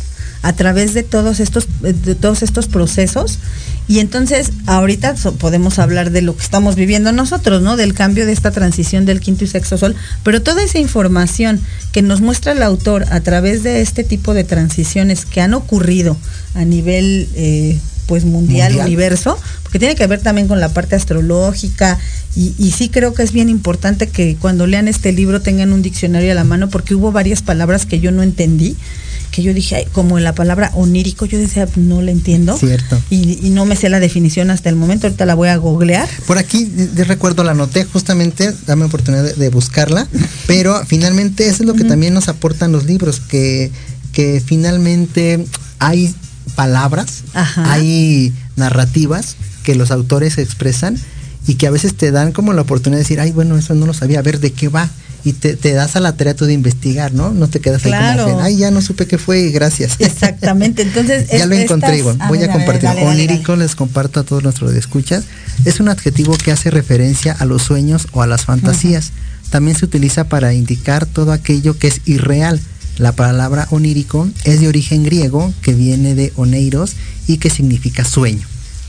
[0.43, 3.39] a través de todos estos, eh, de todos estos procesos.
[3.87, 7.75] Y entonces ahorita podemos hablar de lo que estamos viviendo nosotros, ¿no?
[7.75, 9.95] Del cambio de esta transición del quinto y sexto sol.
[10.23, 11.59] Pero toda esa información
[11.91, 16.15] que nos muestra el autor a través de este tipo de transiciones que han ocurrido
[16.53, 18.87] a nivel eh, pues mundial, Mundial.
[18.87, 21.97] universo, porque tiene que ver también con la parte astrológica
[22.35, 25.81] y, y sí creo que es bien importante que cuando lean este libro tengan un
[25.81, 28.75] diccionario a la mano porque hubo varias palabras que yo no entendí,
[29.33, 32.55] que yo dije, como la palabra onírico, yo decía, no la entiendo.
[32.57, 33.01] Cierto.
[33.09, 36.07] Y, y no me sé la definición hasta el momento, ahorita la voy a googlear.
[36.27, 40.07] Por aquí, de- recuerdo, la anoté justamente, dame oportunidad de, de buscarla,
[40.47, 43.71] pero finalmente eso es lo que también nos aportan los libros, que,
[44.11, 45.45] que finalmente
[45.79, 46.13] hay
[46.55, 47.71] palabras, Ajá.
[47.73, 50.97] hay narrativas que los autores expresan
[51.47, 53.85] y que a veces te dan como la oportunidad de decir, ay, bueno, eso no
[53.85, 54.89] lo sabía, a ver de qué va.
[55.25, 57.31] Y te, te das a la tarea tú de investigar, ¿no?
[57.33, 59.95] No te quedas ahí como, ay, ya no supe qué fue y gracias.
[59.99, 61.29] Exactamente, entonces...
[61.29, 62.83] Ya es- lo encontré, estas- a Voy ver, a compartir.
[62.83, 65.23] dale, dale, Onírico les comparto a todos nuestros escuchas.
[65.65, 69.11] Es un adjetivo que hace referencia a los sueños o a las fantasías.
[69.49, 72.59] También se utiliza para indicar todo aquello que es irreal.
[72.97, 76.93] La palabra onírico es de origen griego, que viene de oneiros
[77.27, 78.45] y que significa sueño.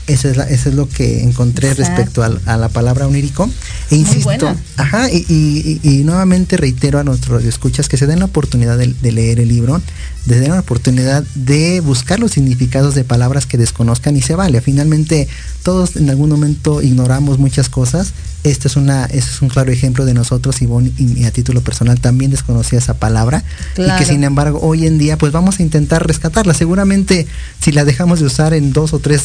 [0.07, 1.95] Eso es, la- eso es lo que encontré Exacto.
[1.95, 3.49] respecto a, la palabra onírico.
[3.89, 4.53] E insisto.
[4.77, 8.77] Ajá, y, y- y- y nuevamente reitero a nuestros escuchas que se den la oportunidad
[8.77, 9.81] de, de leer el libro,
[10.25, 14.61] de den la oportunidad de buscar los significados de palabras que desconozcan y se vale.
[14.61, 15.27] Finalmente,
[15.63, 18.13] todos en algún momento ignoramos muchas cosas.
[18.43, 21.61] Este es una, este es un claro ejemplo de nosotros, Ivonne, y, y a título
[21.61, 23.43] personal también desconocía esa palabra.
[23.75, 26.53] Y que sin embargo, hoy en día, pues vamos a intentar rescatarla.
[26.53, 27.25] Seguramente,
[27.59, 29.23] si la dejamos de usar en dos o tres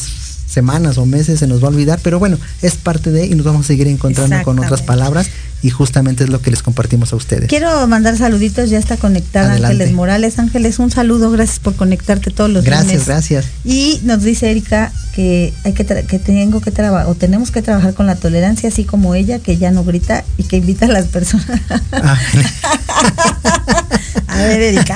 [0.51, 3.45] semanas o meses se nos va a olvidar, pero bueno, es parte de y nos
[3.45, 5.29] vamos a seguir encontrando con otras palabras
[5.63, 7.47] y justamente es lo que les compartimos a ustedes.
[7.47, 9.75] Quiero mandar saluditos, ya está conectada Adelante.
[9.75, 10.39] Ángeles Morales.
[10.39, 13.05] Ángeles, un saludo, gracias por conectarte todos los Gracias, lunes.
[13.07, 13.45] gracias.
[13.63, 17.93] Y nos dice Erika que hay que que tengo que trabajar o tenemos que trabajar
[17.93, 21.05] con la tolerancia, así como ella que ya no grita y que invita a las
[21.05, 21.61] personas.
[21.91, 22.17] Ah,
[24.41, 24.95] a ver, Erika,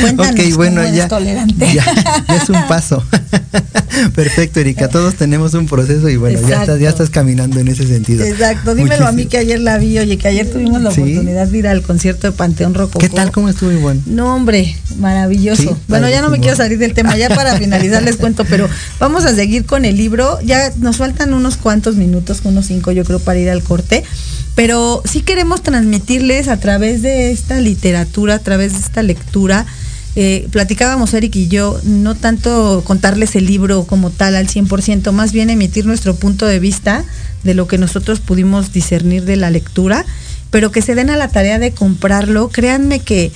[0.00, 1.74] cuéntanos ok, bueno, ya, tolerante.
[1.74, 1.84] ya,
[2.28, 3.02] ya es un paso.
[4.14, 7.86] Perfecto, Erika, todos tenemos un proceso y bueno, ya estás, ya estás caminando en ese
[7.86, 8.24] sentido.
[8.24, 11.00] Exacto, dímelo a mí que ayer la vi, oye, que ayer tuvimos la Sí.
[11.02, 12.98] oportunidad de ir al concierto de Panteón Rococó.
[12.98, 13.30] ¿Qué tal?
[13.32, 14.00] ¿Cómo estuvo Ivonne?
[14.06, 15.62] No, hombre, maravilloso.
[15.62, 18.68] Sí, bueno, ya no me quiero salir del tema, ya para finalizar les cuento, pero
[18.98, 20.38] vamos a seguir con el libro.
[20.42, 24.04] Ya nos faltan unos cuantos minutos, unos cinco yo creo, para ir al corte.
[24.54, 29.66] Pero sí queremos transmitirles a través de esta literatura, a través de esta lectura.
[30.16, 35.32] eh, platicábamos Eric y yo, no tanto contarles el libro como tal al 100%, más
[35.32, 37.04] bien emitir nuestro punto de vista
[37.44, 40.04] de lo que nosotros pudimos discernir de la lectura,
[40.50, 42.48] pero que se den a la tarea de comprarlo.
[42.48, 43.30] Créanme que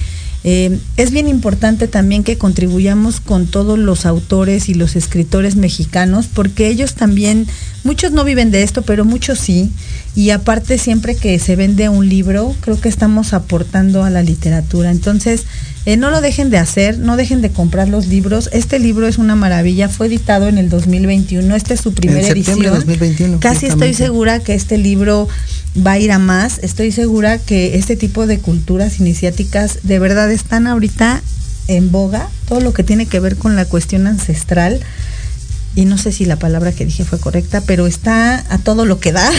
[0.47, 6.27] eh, es bien importante también que contribuyamos con todos los autores y los escritores mexicanos,
[6.33, 7.47] porque ellos también,
[7.85, 9.71] muchos no viven de esto, pero muchos sí.
[10.17, 14.91] Y aparte, siempre que se vende un libro, creo que estamos aportando a la literatura.
[14.91, 15.45] Entonces,
[15.87, 18.49] eh, no lo dejen de hacer, no dejen de comprar los libros.
[18.53, 22.27] Este libro es una maravilla, fue editado en el 2021, esta es su primera en
[22.27, 22.99] septiembre de edición.
[22.99, 23.41] 2021.
[23.41, 25.29] Casi estoy segura que este libro
[25.87, 26.59] va a ir a más.
[26.61, 31.23] Estoy segura que este tipo de culturas iniciáticas de verdad están ahorita
[31.69, 32.29] en boga.
[32.49, 34.81] Todo lo que tiene que ver con la cuestión ancestral.
[35.77, 39.01] Y no sé si la palabra que dije fue correcta, pero está a todo lo
[39.01, 39.31] que da.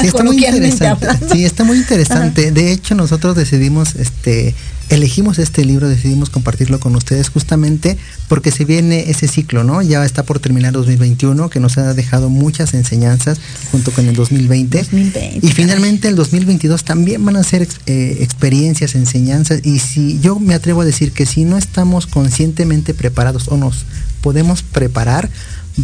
[0.00, 1.06] Sí, está muy interesante.
[1.32, 2.50] Sí, está muy interesante.
[2.50, 4.54] De hecho, nosotros decidimos, este,
[4.88, 7.96] elegimos este libro, decidimos compartirlo con ustedes justamente
[8.28, 9.82] porque se viene ese ciclo, ¿no?
[9.82, 13.38] Ya está por terminar 2021, que nos ha dejado muchas enseñanzas
[13.70, 14.78] junto con el 2020.
[14.78, 19.60] 2020, y finalmente el 2022 también van a ser eh, experiencias, enseñanzas.
[19.64, 23.84] Y si yo me atrevo a decir que si no estamos conscientemente preparados o nos
[24.20, 25.30] podemos preparar,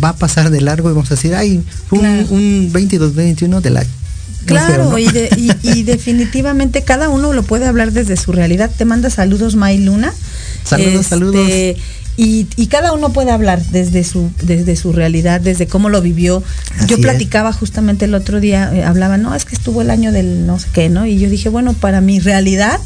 [0.03, 2.27] va a pasar de largo y vamos a decir, ay, fue un, Claro.
[2.31, 3.85] un 22-21 de la
[4.47, 8.71] Claro, y, de- y- y definitivamente cada uno lo puede hablar desde su realidad.
[8.77, 10.13] Te manda saludos, May Luna.
[10.65, 11.49] Saludos, saludos.
[12.17, 16.43] Y, y cada uno puede hablar desde su, desde su realidad, desde cómo lo vivió.
[16.77, 17.03] Así yo es.
[17.03, 20.59] platicaba justamente el otro día, eh, hablaba, no, es que estuvo el año del no
[20.59, 21.07] sé qué, ¿no?
[21.07, 22.79] Y yo dije, bueno, para mi realidad,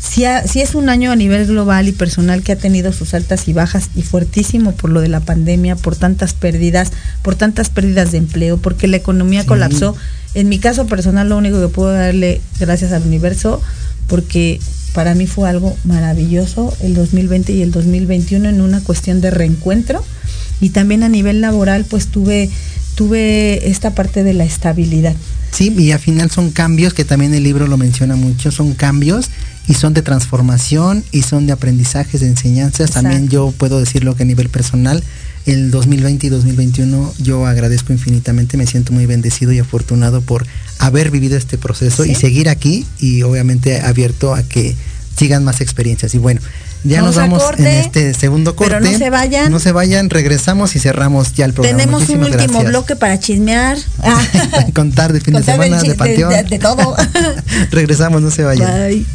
[0.00, 3.14] sí, ha- sí es un año a nivel global y personal que ha tenido sus
[3.14, 6.92] altas y bajas y fuertísimo por lo de la pandemia, por tantas pérdidas,
[7.22, 9.48] por tantas pérdidas de empleo, porque la economía Sí.
[9.48, 9.96] colapsó.
[10.34, 13.60] En mi caso personal, lo único que puedo darle gracias al universo,
[14.06, 14.60] porque
[14.92, 20.02] para mí fue algo maravilloso el 2020 y el 2021 en una cuestión de reencuentro
[20.60, 22.48] y también a nivel laboral pues tuve
[22.94, 25.14] tuve esta parte de la estabilidad.
[25.52, 29.28] Sí, y al final son cambios que también el libro lo menciona mucho, son cambios
[29.68, 32.90] y son de transformación y son de aprendizajes, de enseñanzas.
[32.92, 35.02] También yo puedo decirlo que a nivel personal,
[35.46, 40.46] el 2020 y 2021 yo agradezco infinitamente, me siento muy bendecido y afortunado por
[40.78, 44.74] haber vivido este proceso y seguir aquí y obviamente abierto a que
[45.16, 46.14] sigan más experiencias.
[46.14, 46.40] Y bueno,
[46.84, 48.74] ya Vamos nos vamos corte, en este segundo corte.
[48.78, 49.50] pero no se vayan.
[49.50, 51.78] No se vayan, regresamos y cerramos ya el programa.
[51.78, 52.64] Tenemos un último gracias.
[52.66, 53.78] bloque para chismear.
[54.02, 54.22] Ah,
[54.74, 56.30] Contar de fin de contar semana, de panteón.
[56.30, 56.94] de- de todo.
[57.72, 58.70] Regresamos, no se vayan.
[58.88, 59.06] Bye.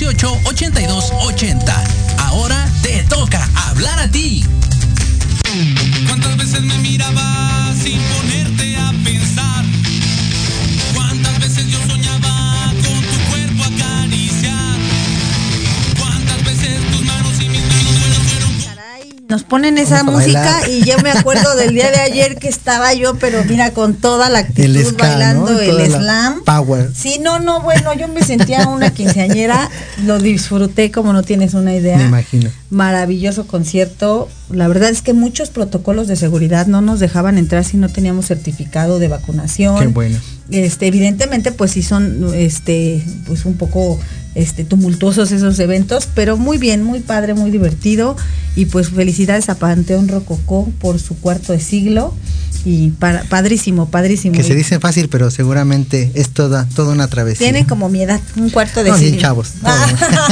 [0.00, 0.49] 18
[19.94, 20.68] esa música bailar.
[20.68, 24.28] y yo me acuerdo del día de ayer que estaba yo, pero mira, con toda
[24.28, 25.58] la actitud El ska, bailando ¿no?
[25.58, 26.44] el slam.
[26.44, 26.90] Power.
[26.94, 29.70] Sí, no, no, bueno, yo me sentía una quinceañera,
[30.04, 31.96] lo disfruté como no tienes una idea.
[31.96, 32.50] Me imagino.
[32.70, 34.28] Maravilloso concierto.
[34.50, 38.26] La verdad es que muchos protocolos de seguridad no nos dejaban entrar si no teníamos
[38.26, 39.78] certificado de vacunación.
[39.78, 40.18] Qué bueno.
[40.50, 43.98] Este, evidentemente, pues sí son, este, pues un poco,
[44.40, 48.16] este, tumultuosos esos eventos, pero muy bien, muy padre, muy divertido
[48.56, 52.14] y pues felicidades a Panteón Rococó por su cuarto de siglo
[52.64, 54.34] y para, padrísimo, padrísimo.
[54.34, 57.46] Que se dice fácil, pero seguramente es toda, toda una travesía.
[57.46, 59.22] Tienen como mi edad, un cuarto de No, bien siglo.
[59.22, 59.52] chavos,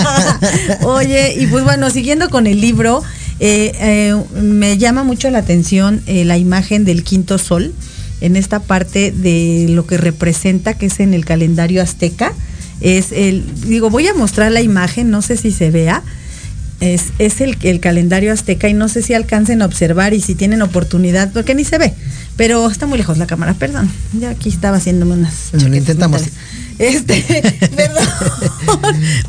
[0.83, 3.03] Oye, y pues bueno, siguiendo con el libro,
[3.41, 7.73] eh, eh, me llama mucho la atención eh, la imagen del quinto sol
[8.21, 12.33] en esta parte de lo que representa, que es en el calendario azteca.
[12.81, 16.03] Es el, digo, voy a mostrar la imagen, no sé si se vea.
[16.81, 20.37] Es, es el, el calendario azteca y no sé si alcancen a observar y si
[20.37, 21.93] tienen oportunidad, porque ni se ve,
[22.37, 23.91] pero está muy lejos la cámara, perdón.
[24.19, 26.23] Ya aquí estaba haciéndome unas Bueno, lo intentamos.
[26.79, 27.25] este,
[27.77, 28.07] perdón.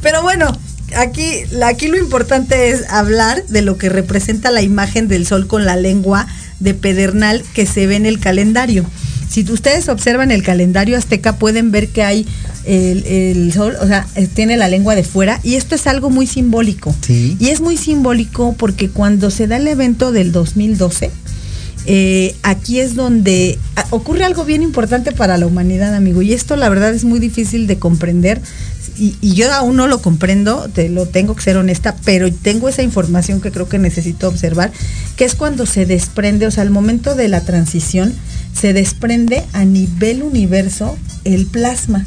[0.03, 0.55] Pero bueno,
[0.95, 5.65] aquí, aquí lo importante es hablar de lo que representa la imagen del sol con
[5.65, 6.27] la lengua
[6.59, 8.85] de pedernal que se ve en el calendario.
[9.29, 12.25] Si ustedes observan el calendario azteca, pueden ver que hay
[12.65, 16.09] el, el sol, o sea, eh, tiene la lengua de fuera, y esto es algo
[16.09, 16.95] muy simbólico.
[17.01, 17.37] Sí.
[17.39, 21.11] Y es muy simbólico porque cuando se da el evento del 2012,
[21.85, 26.21] eh, aquí es donde ah, ocurre algo bien importante para la humanidad, amigo.
[26.21, 28.41] Y esto la verdad es muy difícil de comprender.
[28.97, 32.67] Y, y yo aún no lo comprendo, te lo tengo que ser honesta, pero tengo
[32.67, 34.71] esa información que creo que necesito observar,
[35.15, 38.13] que es cuando se desprende, o sea, al momento de la transición,
[38.59, 42.05] se desprende a nivel universo el plasma.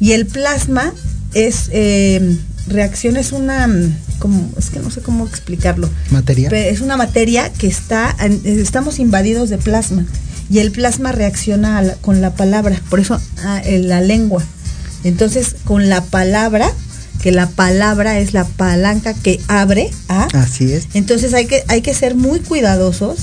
[0.00, 0.92] Y el plasma
[1.34, 2.36] es eh,
[2.68, 5.88] reacción, es una, mm, como, es que no sé cómo explicarlo.
[6.10, 6.48] Materia.
[6.50, 10.04] Es una materia que está, eh, estamos invadidos de plasma
[10.50, 14.42] y el plasma reacciona la- con la palabra, por eso ah, en la lengua.
[15.04, 16.70] Entonces, con la palabra,
[17.22, 20.86] que la palabra es la palanca que abre a, Así es.
[20.94, 23.18] entonces hay que, hay que ser muy cuidadosos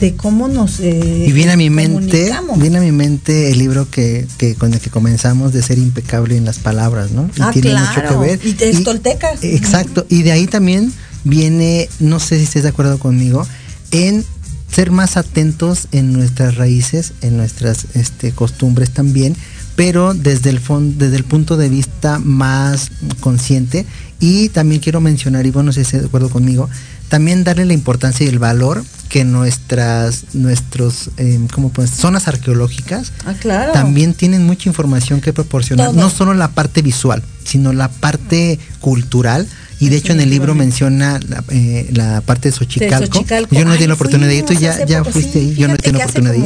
[0.00, 3.88] de cómo nos eh, Y viene a mi mente, viene a mi mente el libro
[3.90, 7.28] que, que con el que comenzamos de ser impecable en las palabras, ¿no?
[7.36, 8.40] Y Ah, tiene mucho que ver.
[8.42, 9.42] Y te estoltecas.
[9.44, 10.06] Exacto.
[10.08, 10.92] Y de ahí también
[11.24, 13.46] viene, no sé si estés de acuerdo conmigo,
[13.90, 14.24] en
[14.72, 19.36] ser más atentos en nuestras raíces, en nuestras este, costumbres también,
[19.76, 22.90] pero desde el fon- desde el punto de vista más
[23.20, 23.84] consciente.
[24.20, 26.68] Y también quiero mencionar, y bueno, no sé si estás de acuerdo conmigo,
[27.10, 31.90] también darle la importancia y el valor que nuestras nuestros eh, ¿cómo puedes?
[31.90, 33.72] zonas arqueológicas Ah, claro.
[33.72, 36.00] también tienen mucha información que proporcionar, Todo.
[36.00, 39.46] no solo la parte visual, sino la parte cultural.
[39.80, 43.00] Y de hecho en el libro menciona la, eh, la parte de Xochicalco.
[43.00, 43.54] De Xochicalco.
[43.54, 45.76] Yo no Ay, la oportunidad de ir, tú ya, ya fuiste sí, ahí, yo no
[45.78, 46.44] tengo la oportunidad de ir.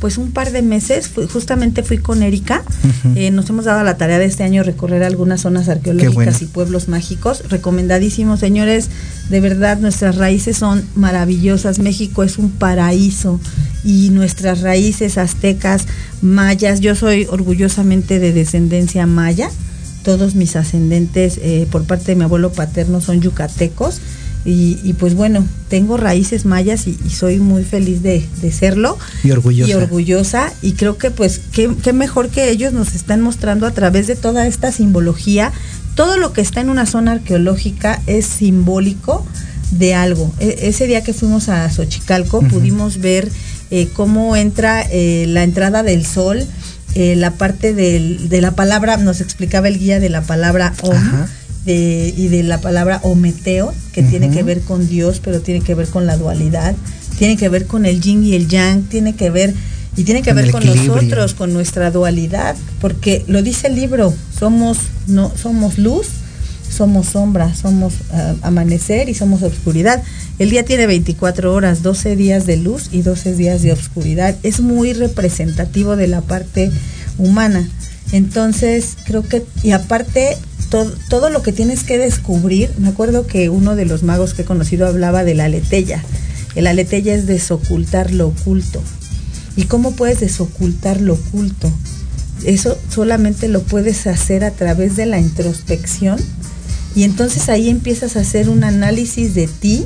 [0.00, 2.62] Pues un par de meses, fui- justamente fui con Erika,
[3.16, 6.38] eh, nos hemos dado la tarea de este año recorrer algunas zonas arqueológicas bueno.
[6.40, 8.90] y pueblos mágicos, recomendadísimos señores,
[9.28, 13.40] de verdad nuestras raíces son maravillosas, México es un paraíso
[13.82, 15.86] y nuestras raíces aztecas,
[16.22, 19.50] mayas, yo soy orgullosamente de descendencia maya,
[20.04, 24.00] todos mis ascendentes eh, por parte de mi abuelo paterno son yucatecos
[24.48, 28.96] y, y pues bueno, tengo raíces mayas y, y soy muy feliz de, de serlo.
[29.22, 29.70] Y orgullosa.
[29.70, 30.52] y orgullosa.
[30.62, 34.16] Y creo que pues qué, qué mejor que ellos nos están mostrando a través de
[34.16, 35.52] toda esta simbología.
[35.94, 39.26] Todo lo que está en una zona arqueológica es simbólico
[39.72, 40.32] de algo.
[40.40, 43.30] E- ese día que fuimos a Xochicalco pudimos ver
[43.70, 46.46] eh, cómo entra eh, la entrada del sol
[46.94, 50.96] eh, la parte del- de la palabra nos explicaba el guía de la palabra om
[50.96, 51.28] Ajá.
[51.64, 55.74] De- y de la palabra ometeo, que tiene que ver con Dios, pero tiene que
[55.74, 56.74] ver con la dualidad,
[57.18, 59.54] tiene que ver con el yin y el yang, tiene que ver
[59.96, 60.94] y tiene que Con ver con equilibrio.
[60.96, 64.78] nosotros, con nuestra dualidad, porque lo dice el libro, somos
[65.08, 66.06] no somos luz,
[66.74, 70.02] somos sombra, somos ah, amanecer y somos obscuridad.
[70.38, 74.36] El día tiene 24 horas, 12 días de luz y 12 días de obscuridad.
[74.44, 76.70] Es muy representativo de la parte
[77.16, 77.68] humana.
[78.12, 80.36] Entonces, creo que, y aparte,
[80.70, 82.70] todo, lo que tienes que descubrir.
[82.78, 86.02] Me acuerdo que uno de los magos que he conocido hablaba de la aletella.
[86.54, 88.82] El aletella es desocultar lo oculto.
[89.56, 91.70] ¿Y cómo puedes desocultar lo oculto?
[92.44, 96.18] Eso solamente lo puedes hacer a través de la introspección.
[96.94, 99.84] Y entonces ahí empiezas a hacer un análisis de ti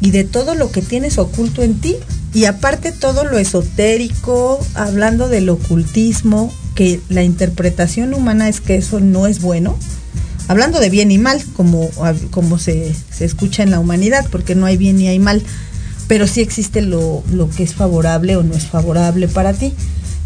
[0.00, 1.96] y de todo lo que tienes oculto en ti.
[2.34, 9.00] Y aparte todo lo esotérico, hablando del ocultismo, que la interpretación humana es que eso
[9.00, 9.76] no es bueno.
[10.48, 11.90] Hablando de bien y mal, como,
[12.30, 15.42] como se, se escucha en la humanidad, porque no hay bien ni hay mal,
[16.06, 19.72] pero sí existe lo, lo que es favorable o no es favorable para ti.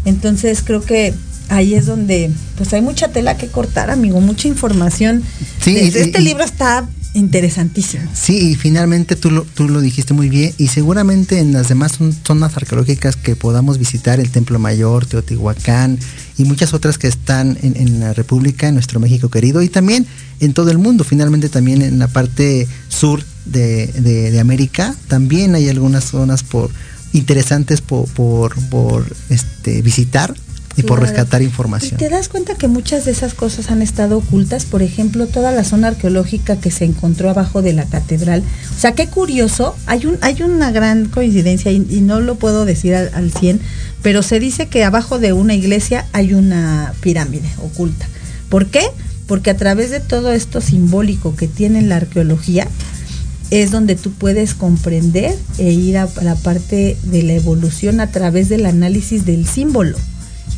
[0.05, 1.13] Entonces creo que
[1.49, 5.23] ahí es donde pues hay mucha tela que cortar, amigo, mucha información.
[5.63, 8.03] Sí, Desde y- este y- libro está interesantísimo.
[8.13, 11.99] Sí, y finalmente tú lo, tú lo dijiste muy bien, y seguramente en las demás
[11.99, 15.99] zon- zonas arqueológicas que podamos visitar, el Templo Mayor, Teotihuacán
[16.37, 20.05] y muchas otras que están en, en la República, en nuestro México querido, y también
[20.39, 25.55] en todo el mundo, finalmente también en la parte sur de, de- de América, también
[25.55, 26.69] hay algunas zonas por
[27.13, 30.33] interesantes por, por, por, este, visitar
[30.75, 31.97] y por rescatar Y información.
[31.97, 35.63] te das cuenta que muchas de esas cosas han estado ocultas, por ejemplo, toda la
[35.63, 38.43] zona arqueológica que se encontró abajo de la catedral.
[38.75, 42.65] O sea, qué curioso, hay, un, hay una gran coincidencia y, y no lo puedo
[42.65, 43.59] decir al, al 100,
[44.01, 48.07] pero se dice que abajo de una iglesia hay una pirámide oculta.
[48.49, 48.83] ¿Por qué?
[49.27, 52.67] Porque a través de todo esto simbólico que tiene la arqueología,
[53.51, 58.47] es donde tú puedes comprender e ir a la parte de la evolución a través
[58.47, 59.97] del análisis del símbolo.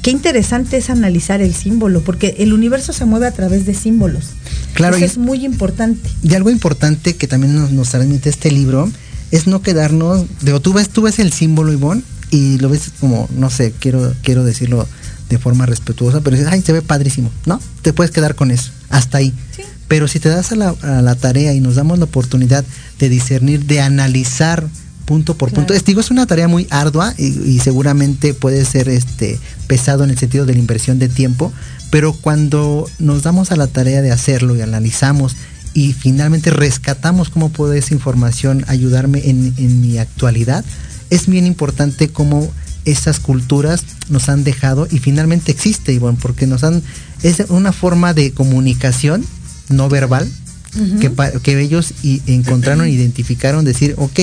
[0.04, 4.26] Qué interesante es analizar el símbolo, porque el universo se mueve a través de símbolos.
[4.74, 6.08] Claro, Eso y- es muy importante.
[6.22, 8.92] Y algo importante que también nos, nos transmite este libro
[9.32, 13.28] es no quedarnos, digo, tú ves, tú ves el símbolo, Ivonne, y lo ves como,
[13.36, 14.88] no sé, quiero, quiero decirlo
[15.30, 17.60] de forma respetuosa, pero dices, ay, se ve padrísimo, ¿no?
[17.82, 19.34] Te puedes quedar con eso, hasta ahí.
[19.88, 22.64] Pero si te das a la, a la tarea y nos damos la oportunidad
[23.00, 24.68] de discernir, de analizar
[25.06, 28.90] punto por punto, es, digo, es una tarea muy ardua y, y seguramente puede ser
[28.90, 31.52] este pesado en el sentido de la inversión de tiempo,
[31.92, 35.36] pero cuando nos damos a la tarea de hacerlo y analizamos
[35.74, 40.64] y finalmente rescatamos cómo puede esa información ayudarme en, en mi actualidad,
[41.10, 42.52] es bien importante cómo
[42.86, 46.82] esas culturas nos han dejado y finalmente existe, Ivonne, porque nos han,
[47.24, 49.26] es una forma de comunicación
[49.70, 50.30] no verbal
[51.44, 54.20] que, ellos y- encontraron, identificaron, decir, ok,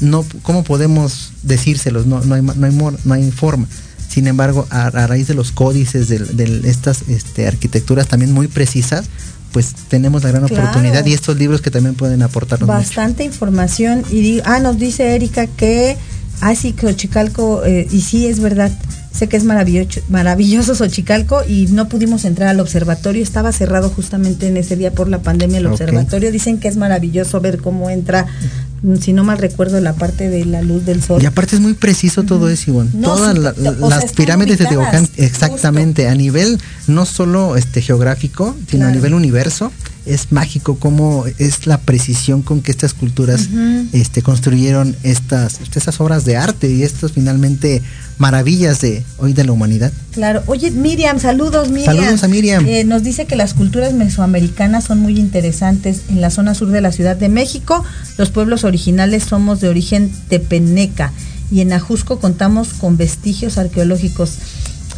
[0.00, 2.06] no, ¿cómo podemos decírselos?
[2.06, 3.66] No, no, hay, no, hay, mor- no hay forma.
[4.08, 8.46] Sin embargo, a, a raíz de los códices de, de estas este, arquitecturas también muy
[8.48, 9.06] precisas,
[9.52, 10.62] pues tenemos la gran Claro.
[10.64, 12.78] oportunidad y estos libros que también pueden aportarnos mucho.
[12.78, 14.02] Bastante información.
[14.10, 15.96] Y ah, nos dice Erika que,
[16.40, 18.70] ah, sí, que Xochicalco, eh, y sí, es verdad.
[19.12, 23.22] Sé que es maravilloso, maravilloso Xochicalco y no pudimos entrar al observatorio.
[23.22, 26.32] Estaba cerrado justamente en ese día por la pandemia el observatorio.
[26.32, 28.26] Dicen que es maravilloso ver cómo entra,
[29.00, 31.22] si no mal recuerdo, la parte de la luz del sol.
[31.22, 32.90] Y aparte es muy preciso todo eso, Ivonne.
[32.94, 37.56] No, Todas sí, la- o sea, las pirámides de Teotihuacán, exactamente, a nivel no solo
[37.56, 39.72] este geográfico, sino a nivel universo,
[40.06, 43.48] es mágico cómo es la precisión con que estas culturas
[43.92, 47.82] este, construyeron estas, estas obras de arte y estas finalmente
[48.18, 49.92] maravillas de hoy de la humanidad.
[50.12, 50.42] Claro.
[50.46, 51.96] Oye, Miriam, saludos, Miriam.
[51.96, 52.66] Saludos a Miriam.
[52.66, 56.02] Eh, nos dice que las culturas mesoamericanas son muy interesantes.
[56.08, 57.84] En la zona sur de la Ciudad de México,
[58.18, 61.12] los pueblos originales somos de origen tepeneca
[61.50, 64.38] y en Ajusco contamos con vestigios arqueológicos.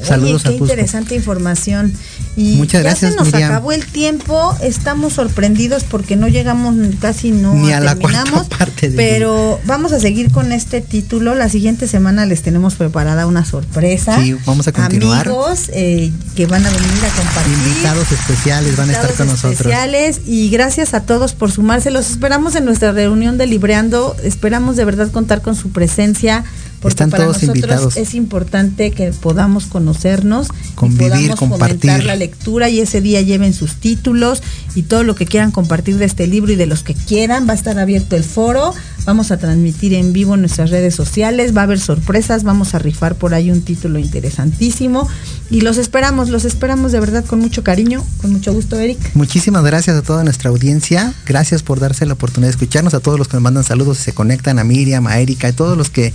[0.03, 1.93] Saludos Oye, qué interesante información.
[2.37, 3.51] Y Muchas ya gracias, se nos Miriam.
[3.51, 8.49] acabó el tiempo, estamos sorprendidos porque no llegamos casi no Ni a la cuarta terminamos,
[8.59, 11.35] parte del pero vamos a seguir con este título.
[11.35, 14.21] La siguiente semana les tenemos preparada una sorpresa.
[14.21, 15.27] Sí, vamos a continuar.
[15.27, 17.55] Amigos eh, que van a venir a compartir.
[17.55, 19.61] Invitados especiales van a estar con invitados nosotros.
[19.61, 21.91] especiales y gracias a todos por sumarse.
[21.91, 24.15] Los esperamos en nuestra reunión de Libreando.
[24.23, 26.45] Esperamos de verdad contar con su presencia.
[26.81, 27.97] Porque Están para todos nosotros invitados.
[27.97, 31.81] es importante que podamos conocernos, Convivir, y podamos compartir.
[31.81, 34.43] fomentar la lectura y ese día lleven sus títulos
[34.75, 37.49] y todo lo que quieran compartir de este libro y de los que quieran.
[37.49, 38.75] Va a estar abierto el foro.
[39.07, 41.57] Vamos a transmitir en vivo en nuestras redes sociales.
[41.57, 42.43] Va a haber sorpresas.
[42.45, 45.09] Vamos a rifar por ahí un título interesantísimo.
[45.49, 48.99] Y los esperamos, los esperamos de verdad con mucho cariño, con mucho gusto, Eric.
[49.15, 51.15] Muchísimas gracias a toda nuestra audiencia.
[51.25, 52.95] Gracias por darse la oportunidad de escucharnos.
[52.95, 55.53] A todos los que nos mandan saludos y se conectan, a Miriam, a Erika, a
[55.53, 56.13] todos los que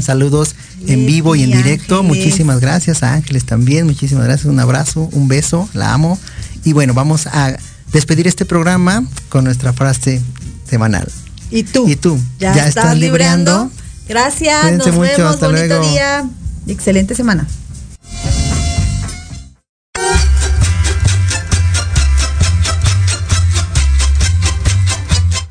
[0.00, 0.54] saludos
[0.86, 2.02] en vivo y en directo.
[2.02, 3.84] Muchísimas gracias a Ángeles también.
[3.84, 4.46] Muchísimas gracias.
[4.46, 5.68] Un abrazo, un beso.
[5.74, 6.18] La amo.
[6.64, 7.56] Y bueno, vamos a
[7.92, 10.22] despedir este programa con nuestra frase
[10.68, 11.08] semanal.
[11.50, 11.86] Y tú.
[11.88, 12.18] Y tú.
[12.38, 13.70] Ya, ¿Ya estás, librando.
[14.08, 14.72] Gracias.
[14.72, 15.34] Nos mucho, vemos.
[15.34, 15.90] Hasta bonito luego.
[15.90, 16.24] día.
[16.66, 17.46] Excelente semana.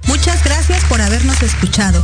[0.08, 2.04] Muchas gracias por habernos escuchado.